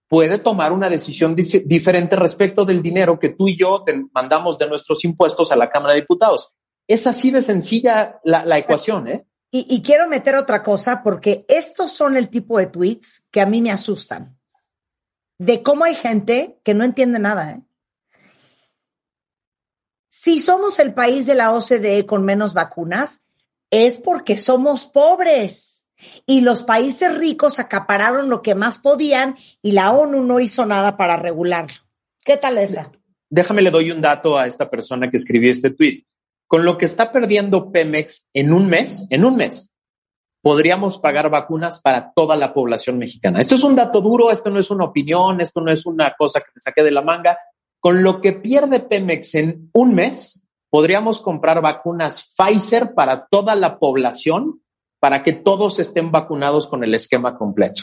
puede 0.08 0.38
tomar 0.38 0.72
una 0.72 0.88
decisión 0.88 1.34
diferente 1.34 2.16
respecto 2.16 2.64
del 2.64 2.82
dinero 2.82 3.18
que 3.18 3.30
tú 3.30 3.48
y 3.48 3.56
yo 3.56 3.84
mandamos 4.12 4.58
de 4.58 4.68
nuestros 4.68 5.04
impuestos 5.04 5.50
a 5.52 5.56
la 5.56 5.70
Cámara 5.70 5.94
de 5.94 6.00
Diputados. 6.00 6.52
Es 6.86 7.06
así 7.06 7.30
de 7.30 7.42
sencilla 7.42 8.20
la, 8.22 8.58
ecuación, 8.58 9.08
¿eh? 9.08 9.26
Y, 9.50 9.66
y 9.74 9.82
quiero 9.82 10.08
meter 10.08 10.36
otra 10.36 10.62
cosa 10.62 11.02
porque 11.02 11.44
estos 11.48 11.90
son 11.90 12.16
el 12.16 12.28
tipo 12.28 12.58
de 12.58 12.66
tweets 12.66 13.26
que 13.30 13.40
a 13.40 13.46
mí 13.46 13.60
me 13.60 13.72
asustan 13.72 14.36
de 15.38 15.62
cómo 15.62 15.84
hay 15.84 15.94
gente 15.94 16.60
que 16.64 16.74
no 16.74 16.84
entiende 16.84 17.18
nada. 17.18 17.52
¿eh? 17.52 17.62
Si 20.08 20.40
somos 20.40 20.78
el 20.78 20.94
país 20.94 21.26
de 21.26 21.34
la 21.34 21.52
OCDE 21.52 22.06
con 22.06 22.24
menos 22.24 22.54
vacunas, 22.54 23.22
es 23.70 23.98
porque 23.98 24.38
somos 24.38 24.86
pobres 24.86 25.75
y 26.26 26.40
los 26.40 26.62
países 26.62 27.16
ricos 27.16 27.58
acapararon 27.58 28.28
lo 28.28 28.42
que 28.42 28.54
más 28.54 28.78
podían 28.78 29.36
y 29.62 29.72
la 29.72 29.92
ONU 29.92 30.22
no 30.22 30.40
hizo 30.40 30.66
nada 30.66 30.96
para 30.96 31.16
regularlo. 31.16 31.76
¿Qué 32.24 32.36
tal 32.36 32.58
esa? 32.58 32.90
Déjame 33.30 33.62
le 33.62 33.70
doy 33.70 33.90
un 33.90 34.00
dato 34.00 34.38
a 34.38 34.46
esta 34.46 34.70
persona 34.70 35.10
que 35.10 35.16
escribió 35.16 35.50
este 35.50 35.70
tweet. 35.70 36.04
Con 36.48 36.64
lo 36.64 36.78
que 36.78 36.84
está 36.84 37.10
perdiendo 37.10 37.72
Pemex 37.72 38.28
en 38.32 38.52
un 38.52 38.68
mes, 38.68 39.06
en 39.10 39.24
un 39.24 39.36
mes, 39.36 39.74
podríamos 40.42 40.98
pagar 40.98 41.28
vacunas 41.28 41.80
para 41.80 42.12
toda 42.12 42.36
la 42.36 42.54
población 42.54 42.98
mexicana. 42.98 43.40
Esto 43.40 43.56
es 43.56 43.64
un 43.64 43.74
dato 43.74 44.00
duro, 44.00 44.30
esto 44.30 44.48
no 44.48 44.60
es 44.60 44.70
una 44.70 44.84
opinión, 44.84 45.40
esto 45.40 45.60
no 45.60 45.72
es 45.72 45.86
una 45.86 46.14
cosa 46.16 46.40
que 46.40 46.52
me 46.54 46.60
saqué 46.60 46.84
de 46.84 46.92
la 46.92 47.02
manga. 47.02 47.36
Con 47.80 48.04
lo 48.04 48.20
que 48.20 48.32
pierde 48.32 48.78
Pemex 48.78 49.34
en 49.34 49.70
un 49.72 49.94
mes, 49.96 50.46
podríamos 50.70 51.20
comprar 51.20 51.60
vacunas 51.60 52.32
Pfizer 52.36 52.94
para 52.94 53.26
toda 53.26 53.56
la 53.56 53.78
población 53.80 54.62
para 55.06 55.22
que 55.22 55.32
todos 55.32 55.78
estén 55.78 56.10
vacunados 56.10 56.66
con 56.66 56.82
el 56.82 56.92
esquema 56.92 57.38
completo. 57.38 57.82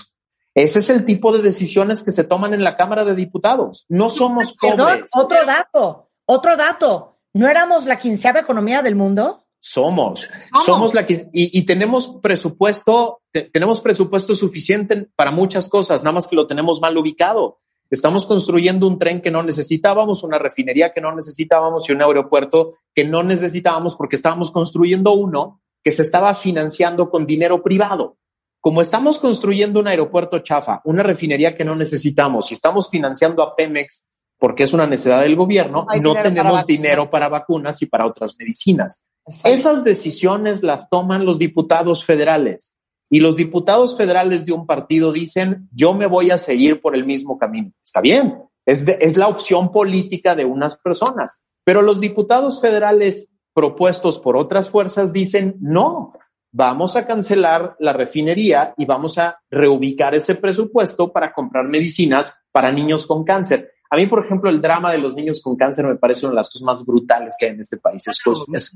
Ese 0.54 0.80
es 0.80 0.90
el 0.90 1.06
tipo 1.06 1.32
de 1.32 1.42
decisiones 1.42 2.04
que 2.04 2.12
se 2.12 2.26
toman 2.26 2.54
en 2.54 2.66
la 2.66 2.76
Cámara 2.76 3.06
de 3.06 3.16
Diputados. 3.16 3.86
No 3.88 4.10
somos 4.10 4.54
pobres. 4.60 5.06
otro 5.16 5.46
dato, 5.46 6.10
otro 6.26 6.58
dato. 6.58 7.20
¿No 7.32 7.48
éramos 7.48 7.86
la 7.86 7.98
quinceava 7.98 8.42
economía 8.42 8.82
del 8.82 8.98
mundo? 8.98 9.46
Somos, 9.62 10.30
somos 10.66 10.94
la 10.94 11.06
que, 11.06 11.30
y, 11.32 11.62
tenemos 11.62 12.10
presupuesto, 12.22 13.22
tenemos 13.54 13.80
presupuesto 13.80 14.36
suficiente 14.36 15.08
para 15.16 15.32
muchas 15.32 15.70
cosas, 15.70 16.04
nada 16.04 16.16
más 16.16 16.28
que 16.28 16.36
lo 16.36 16.46
tenemos 16.46 16.82
mal 16.82 16.98
ubicado. 16.98 17.62
Estamos 17.90 18.26
construyendo 18.26 18.86
un 18.86 19.00
tren 19.00 19.22
que 19.22 19.32
no 19.32 19.44
necesitábamos, 19.44 20.24
una 20.24 20.40
refinería 20.40 20.92
que 20.92 21.00
no 21.00 21.16
necesitábamos 21.16 21.88
y 21.88 21.94
un 21.94 22.02
aeropuerto 22.02 22.74
que 22.94 23.06
no 23.06 23.24
necesitábamos 23.24 23.96
porque 23.96 24.18
estábamos 24.18 24.52
construyendo 24.52 25.14
uno 25.14 25.62
que 25.84 25.92
se 25.92 26.02
estaba 26.02 26.34
financiando 26.34 27.10
con 27.10 27.26
dinero 27.26 27.62
privado. 27.62 28.18
Como 28.62 28.82
estamos 28.82 29.20
construyendo 29.20 29.82
un 29.82 29.88
aeropuerto 29.88 30.40
chafa, 30.40 30.82
una 30.86 31.04
refinería 31.04 31.56
que 31.56 31.66
no 31.66 31.76
necesitamos 31.76 32.50
y 32.52 32.54
estamos 32.54 32.90
financiando 32.90 33.44
a 33.44 33.56
Pemex 33.56 34.08
porque 34.40 34.64
es 34.64 34.74
una 34.74 34.88
necesidad 34.88 35.22
del 35.22 35.36
gobierno, 35.36 35.86
no 36.02 36.14
tenemos 36.16 36.66
dinero 36.66 37.10
para 37.10 37.30
vacunas 37.30 37.82
y 37.82 37.86
para 37.86 38.06
otras 38.06 38.36
medicinas. 38.38 39.06
Esas 39.46 39.84
decisiones 39.84 40.64
las 40.64 40.90
toman 40.90 41.26
los 41.26 41.40
diputados 41.40 42.04
federales 42.04 42.76
y 43.10 43.20
los 43.20 43.36
diputados 43.36 43.96
federales 43.96 44.46
de 44.46 44.52
un 44.52 44.66
partido 44.66 45.14
dicen, 45.14 45.70
yo 45.72 45.94
me 45.94 46.08
voy 46.08 46.32
a 46.32 46.38
seguir 46.38 46.82
por 46.82 46.96
el 46.96 47.06
mismo 47.06 47.38
camino. 47.38 47.72
Está 47.84 48.02
bien, 48.02 48.44
es, 48.66 48.86
es 48.88 49.18
la 49.18 49.28
opción 49.28 49.72
política 49.72 50.36
de 50.36 50.46
unas 50.46 50.78
personas, 50.78 51.42
pero 51.64 51.82
los 51.82 52.02
diputados 52.02 52.60
federales 52.60 53.33
propuestos 53.54 54.20
por 54.20 54.36
otras 54.36 54.70
fuerzas 54.70 55.14
dicen, 55.14 55.56
no, 55.62 56.14
vamos 56.52 56.96
a 56.96 57.06
cancelar 57.06 57.76
la 57.80 57.94
refinería 57.94 58.74
y 58.78 58.86
vamos 58.86 59.18
a 59.18 59.40
reubicar 59.50 60.16
ese 60.16 60.36
presupuesto 60.36 61.12
para 61.12 61.34
comprar 61.34 61.68
medicinas 61.68 62.40
para 62.52 62.72
niños 62.72 63.06
con 63.06 63.24
cáncer. 63.24 63.72
A 63.90 63.96
mí, 63.96 64.06
por 64.08 64.26
ejemplo, 64.26 64.50
el 64.50 64.62
drama 64.62 64.92
de 64.92 64.98
los 64.98 65.14
niños 65.14 65.42
con 65.42 65.56
cáncer 65.56 65.86
me 65.86 65.96
parece 65.96 66.26
una 66.26 66.32
de 66.32 66.38
las 66.38 66.48
cosas 66.48 66.64
más 66.64 66.86
brutales 66.86 67.36
que 67.38 67.46
hay 67.48 67.52
en 67.52 67.60
este 67.60 67.78
país. 67.78 68.08
Es, 68.08 68.20
es, 68.54 68.72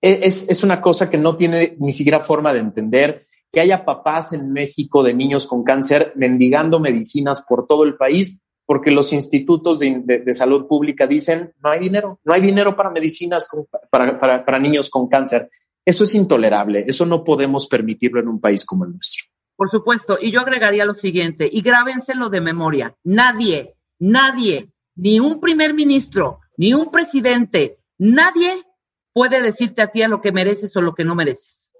es, 0.00 0.48
es, 0.48 0.64
una 0.64 0.80
cosa 0.80 1.08
que 1.08 1.18
no 1.18 1.36
tiene 1.36 1.76
ni 1.78 1.92
siquiera 1.92 2.18
forma 2.20 2.52
de 2.52 2.60
entender. 2.60 3.26
Que 3.52 3.60
haya 3.60 3.84
papás 3.84 4.32
en 4.32 4.52
México 4.52 5.02
de 5.02 5.14
niños 5.14 5.46
con 5.46 5.62
cáncer 5.62 6.12
mendigando 6.16 6.80
medicinas 6.80 7.44
por 7.46 7.66
todo 7.66 7.84
el 7.84 7.96
país 7.96 8.42
porque 8.66 8.90
los 8.90 9.12
institutos 9.12 9.78
de, 9.78 10.22
salud 10.32 10.66
pública 10.66 11.06
dicen 11.06 11.52
no 11.62 11.70
hay 11.70 11.80
dinero, 11.80 12.20
no 12.24 12.32
hay 12.32 12.40
dinero 12.40 12.76
para 12.76 12.90
medicinas 12.90 13.48
para, 13.90 14.18
para, 14.18 14.44
para 14.44 14.58
niños 14.58 14.88
con 14.90 15.08
cáncer. 15.08 15.50
Eso 15.84 16.04
es 16.04 16.14
intolerable, 16.14 16.84
eso 16.86 17.04
no 17.06 17.24
podemos 17.24 17.66
permitirlo 17.66 18.20
en 18.20 18.28
un 18.28 18.40
país 18.40 18.64
como 18.64 18.84
el 18.84 18.92
nuestro. 18.92 19.26
Por 19.56 19.70
supuesto, 19.70 20.18
y 20.20 20.30
yo 20.30 20.40
agregaría 20.40 20.84
lo 20.84 20.94
siguiente, 20.94 21.48
y 21.50 21.60
grábenselo 21.62 22.30
de 22.30 22.40
memoria, 22.40 22.96
nadie, 23.04 23.76
nadie, 23.98 24.72
ni 24.96 25.20
un 25.20 25.40
primer 25.40 25.74
ministro, 25.74 26.40
ni 26.56 26.72
un 26.74 26.90
presidente, 26.90 27.78
nadie 27.98 28.64
puede 29.12 29.40
decirte 29.40 29.82
a 29.82 29.88
ti 29.88 30.02
a 30.02 30.08
lo 30.08 30.20
que 30.20 30.32
mereces 30.32 30.76
o 30.76 30.80
lo 30.80 30.94
que 30.94 31.04
no 31.04 31.14
mereces. 31.14 31.70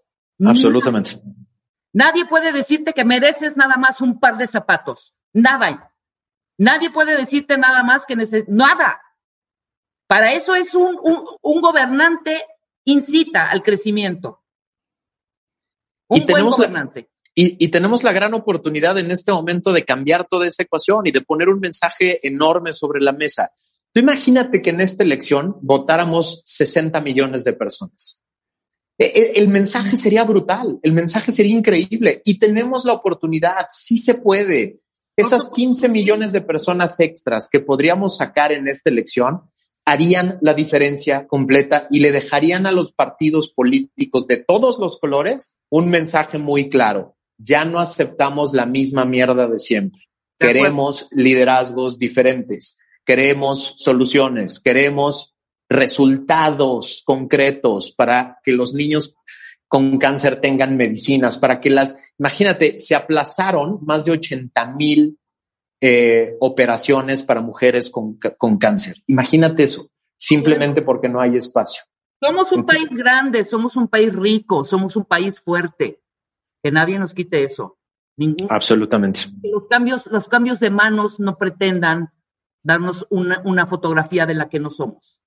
Absolutamente. 0.44 1.12
Nadie, 1.92 2.24
puede 2.26 2.52
decirte 2.52 2.94
que 2.94 3.04
mereces 3.04 3.56
nada 3.56 3.76
más 3.76 4.00
un 4.00 4.18
par 4.18 4.38
de 4.38 4.46
zapatos. 4.46 5.14
Nada. 5.32 5.91
Nadie 6.58 6.90
puede 6.90 7.16
decirte 7.16 7.56
nada 7.58 7.82
más 7.82 8.06
que. 8.06 8.16
Nada. 8.48 9.00
Para 10.06 10.34
eso 10.34 10.54
es 10.54 10.74
un, 10.74 10.98
un, 11.42 11.60
gobernante 11.60 12.42
incita 12.84 13.50
al 13.50 13.62
crecimiento. 13.62 14.42
Un 16.08 16.18
y 16.18 16.26
buen 16.26 16.46
gobernante. 16.46 17.08
Y, 17.34 17.68
tenemos 17.68 18.02
la 18.02 18.12
gran 18.12 18.34
oportunidad 18.34 18.98
en 18.98 19.10
este 19.10 19.32
momento 19.32 19.72
de 19.72 19.86
cambiar 19.86 20.26
toda 20.28 20.46
esa 20.46 20.64
ecuación 20.64 21.06
y 21.06 21.12
de 21.12 21.22
poner 21.22 21.48
un 21.48 21.60
mensaje 21.60 22.26
enorme 22.26 22.74
sobre 22.74 23.00
la 23.00 23.12
mesa. 23.12 23.50
Tú 23.94 24.00
imagínate 24.00 24.60
que 24.60 24.70
en 24.70 24.82
esta 24.82 25.02
elección 25.02 25.56
votáramos 25.62 26.42
60 26.44 27.00
millones 27.00 27.42
de 27.42 27.54
personas. 27.54 28.22
E, 28.98 29.06
e, 29.06 29.40
el, 29.40 29.48
mensaje 29.48 29.96
sería 29.96 30.24
brutal, 30.24 30.78
el 30.82 30.92
mensaje 30.92 31.32
sería 31.32 31.56
increíble 31.56 32.20
y 32.24 32.38
tenemos 32.38 32.84
la 32.84 32.92
oportunidad, 32.92 33.66
sí 33.70 33.96
se 33.96 34.16
puede. 34.16 34.82
Esas 35.16 35.50
15 35.50 35.88
millones 35.90 36.32
de 36.32 36.40
personas 36.40 36.98
extras 36.98 37.48
que 37.50 37.60
podríamos 37.60 38.16
sacar 38.16 38.50
en 38.50 38.66
esta 38.66 38.88
elección 38.88 39.42
harían 39.84 40.38
la 40.40 40.54
diferencia 40.54 41.26
completa 41.26 41.86
y 41.90 42.00
le 42.00 42.12
dejarían 42.12 42.66
a 42.66 42.72
los 42.72 42.92
partidos 42.92 43.52
políticos 43.52 44.26
de 44.26 44.38
todos 44.38 44.78
los 44.78 44.98
colores 44.98 45.60
un 45.68 45.90
mensaje 45.90 46.38
muy 46.38 46.70
claro. 46.70 47.16
Ya 47.36 47.64
no 47.64 47.78
aceptamos 47.78 48.54
la 48.54 48.64
misma 48.64 49.04
mierda 49.04 49.48
de 49.48 49.58
siempre. 49.58 50.02
queremos 50.38 51.06
liderazgos 51.12 51.98
diferentes, 51.98 52.76
queremos 53.04 53.74
soluciones, 53.76 54.58
queremos 54.58 55.36
resultados 55.68 57.02
concretos 57.04 57.92
para 57.92 58.40
que 58.42 58.50
los 58.52 58.74
niños 58.74 59.14
con 59.72 59.96
cáncer 59.96 60.38
tengan 60.38 60.76
medicinas, 60.76 61.38
para 61.38 61.58
que 61.58 61.70
las, 61.70 61.96
imagínate, 62.18 62.76
se 62.76 62.94
aplazaron 62.94 63.78
más 63.80 64.04
de 64.04 64.12
80 64.12 64.66
mil 64.74 65.18
eh, 65.80 66.36
operaciones 66.40 67.22
para 67.22 67.40
mujeres 67.40 67.88
con, 67.88 68.18
con 68.36 68.58
cáncer. 68.58 68.96
Imagínate 69.06 69.62
eso, 69.62 69.86
simplemente 70.14 70.82
porque 70.82 71.08
no 71.08 71.22
hay 71.22 71.38
espacio. 71.38 71.84
Somos 72.20 72.52
un 72.52 72.66
país 72.66 72.90
grande, 72.90 73.46
somos 73.46 73.74
un 73.76 73.88
país 73.88 74.12
rico, 74.12 74.66
somos 74.66 74.94
un 74.94 75.06
país 75.06 75.40
fuerte. 75.40 76.02
Que 76.62 76.70
nadie 76.70 76.98
nos 76.98 77.14
quite 77.14 77.42
eso. 77.42 77.78
Ningún, 78.18 78.48
Absolutamente. 78.50 79.20
los 79.42 79.68
cambios, 79.70 80.06
los 80.08 80.28
cambios 80.28 80.60
de 80.60 80.68
manos 80.68 81.18
no 81.18 81.38
pretendan 81.38 82.12
darnos 82.62 83.06
una, 83.08 83.66
fotografía 83.66 84.26
de 84.26 84.34
la 84.34 84.50
que 84.50 84.60
no 84.60 84.68
somos. 84.68 85.18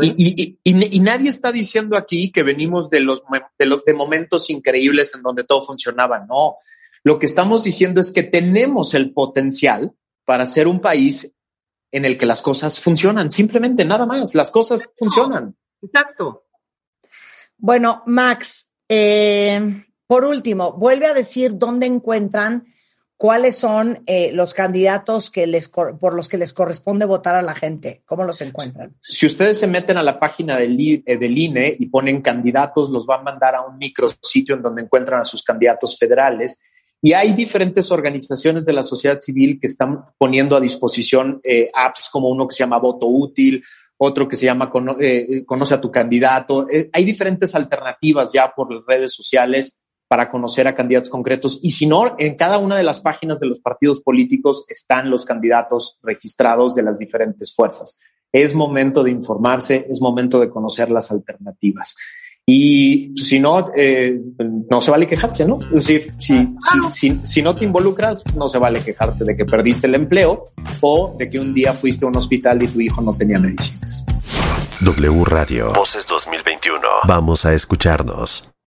Y, 0.00 0.58
y, 0.64 1.00
nadie 1.00 1.28
está 1.28 1.52
diciendo 1.52 1.96
aquí 1.96 2.32
que 2.32 2.42
venimos 2.42 2.88
de 2.88 3.00
los, 3.00 3.22
de 3.58 3.66
los 3.66 3.84
de 3.84 3.92
momentos 3.92 4.48
increíbles 4.48 5.14
en 5.14 5.22
donde 5.22 5.44
todo 5.44 5.62
funcionaba. 5.62 6.24
No, 6.26 6.56
lo 7.04 7.18
que 7.18 7.26
estamos 7.26 7.64
diciendo 7.64 8.00
es 8.00 8.10
que 8.10 8.22
tenemos 8.22 8.94
el 8.94 9.12
potencial 9.12 9.92
para 10.24 10.46
ser 10.46 10.66
un 10.66 10.80
país 10.80 11.30
en 11.92 12.04
el 12.04 12.16
que 12.16 12.26
las 12.26 12.40
cosas 12.40 12.80
funcionan. 12.80 13.30
Simplemente 13.30 13.84
nada 13.84 14.06
más, 14.06 14.34
las 14.34 14.50
cosas 14.50 14.92
funcionan. 14.96 15.56
Exacto. 15.82 16.44
Bueno, 17.58 18.02
Max, 18.06 18.70
eh, 18.88 19.84
por 20.06 20.24
último, 20.24 20.72
vuelve 20.72 21.06
a 21.06 21.14
decir 21.14 21.52
dónde 21.56 21.86
encuentran 21.86 22.66
cuáles 23.20 23.58
son 23.58 24.02
eh, 24.06 24.32
los 24.32 24.54
candidatos 24.54 25.30
que 25.30 25.46
les, 25.46 25.68
por 25.68 26.14
los 26.14 26.30
que 26.30 26.38
les 26.38 26.54
corresponde 26.54 27.04
votar 27.04 27.34
a 27.34 27.42
la 27.42 27.54
gente. 27.54 28.00
¿Cómo 28.06 28.24
los 28.24 28.40
encuentran? 28.40 28.96
Si 29.02 29.26
ustedes 29.26 29.60
se 29.60 29.66
meten 29.66 29.98
a 29.98 30.02
la 30.02 30.18
página 30.18 30.56
del, 30.56 31.02
eh, 31.04 31.18
del 31.18 31.36
INE 31.36 31.76
y 31.78 31.84
ponen 31.90 32.22
candidatos, 32.22 32.88
los 32.88 33.06
va 33.06 33.16
a 33.16 33.22
mandar 33.22 33.56
a 33.56 33.60
un 33.60 33.76
micrositio 33.76 34.54
en 34.54 34.62
donde 34.62 34.84
encuentran 34.84 35.20
a 35.20 35.24
sus 35.24 35.42
candidatos 35.42 35.98
federales. 35.98 36.62
Y 37.02 37.12
hay 37.12 37.34
diferentes 37.34 37.92
organizaciones 37.92 38.64
de 38.64 38.72
la 38.72 38.82
sociedad 38.82 39.20
civil 39.20 39.58
que 39.60 39.66
están 39.66 40.02
poniendo 40.16 40.56
a 40.56 40.60
disposición 40.60 41.42
apps 41.74 42.08
como 42.10 42.30
uno 42.30 42.48
que 42.48 42.54
se 42.54 42.60
llama 42.60 42.78
Voto 42.78 43.06
Útil, 43.06 43.62
otro 43.98 44.26
que 44.26 44.36
se 44.36 44.46
llama 44.46 44.70
Conoce 44.70 45.74
a 45.74 45.80
tu 45.80 45.90
candidato. 45.90 46.66
hay 46.90 47.04
diferentes 47.04 47.54
alternativas 47.54 48.32
ya 48.32 48.50
por 48.50 48.72
las 48.72 48.82
redes 48.86 49.12
sociales 49.12 49.78
para 50.10 50.28
conocer 50.28 50.66
a 50.66 50.74
candidatos 50.74 51.08
concretos. 51.08 51.60
Y 51.62 51.70
si 51.70 51.86
no, 51.86 52.16
en 52.18 52.34
cada 52.34 52.58
una 52.58 52.76
de 52.76 52.82
las 52.82 52.98
páginas 52.98 53.38
de 53.38 53.46
los 53.46 53.60
partidos 53.60 54.00
políticos 54.00 54.64
están 54.68 55.08
los 55.08 55.24
candidatos 55.24 56.00
registrados 56.02 56.74
de 56.74 56.82
las 56.82 56.98
diferentes 56.98 57.54
fuerzas. 57.54 58.00
Es 58.32 58.56
momento 58.56 59.04
de 59.04 59.12
informarse, 59.12 59.86
es 59.88 60.02
momento 60.02 60.40
de 60.40 60.50
conocer 60.50 60.90
las 60.90 61.12
alternativas. 61.12 61.94
Y 62.44 63.12
si 63.14 63.38
no, 63.38 63.70
eh, 63.76 64.20
no 64.68 64.80
se 64.80 64.90
vale 64.90 65.06
quejarse, 65.06 65.44
¿no? 65.44 65.60
Es 65.66 65.86
decir, 65.86 66.12
si, 66.18 66.56
si, 66.90 67.20
si, 67.22 67.40
no 67.40 67.54
te 67.54 67.64
involucras, 67.64 68.24
no 68.34 68.48
se 68.48 68.58
vale 68.58 68.82
quejarte 68.82 69.22
de 69.22 69.36
que 69.36 69.44
perdiste 69.44 69.86
el 69.86 69.94
empleo 69.94 70.46
o 70.80 71.14
de 71.16 71.30
que 71.30 71.38
un 71.38 71.54
día 71.54 71.72
fuiste 71.72 72.04
a 72.04 72.08
un 72.08 72.16
hospital 72.16 72.60
y 72.64 72.66
tu 72.66 72.80
hijo 72.80 73.00
no 73.00 73.14
tenía 73.14 73.38
medicinas. 73.38 74.04
W 74.80 75.24
Radio. 75.24 75.72
Voces 75.72 76.04
2021. 76.08 76.80
Vamos 77.06 77.44
a 77.44 77.54
escucharnos. 77.54 78.50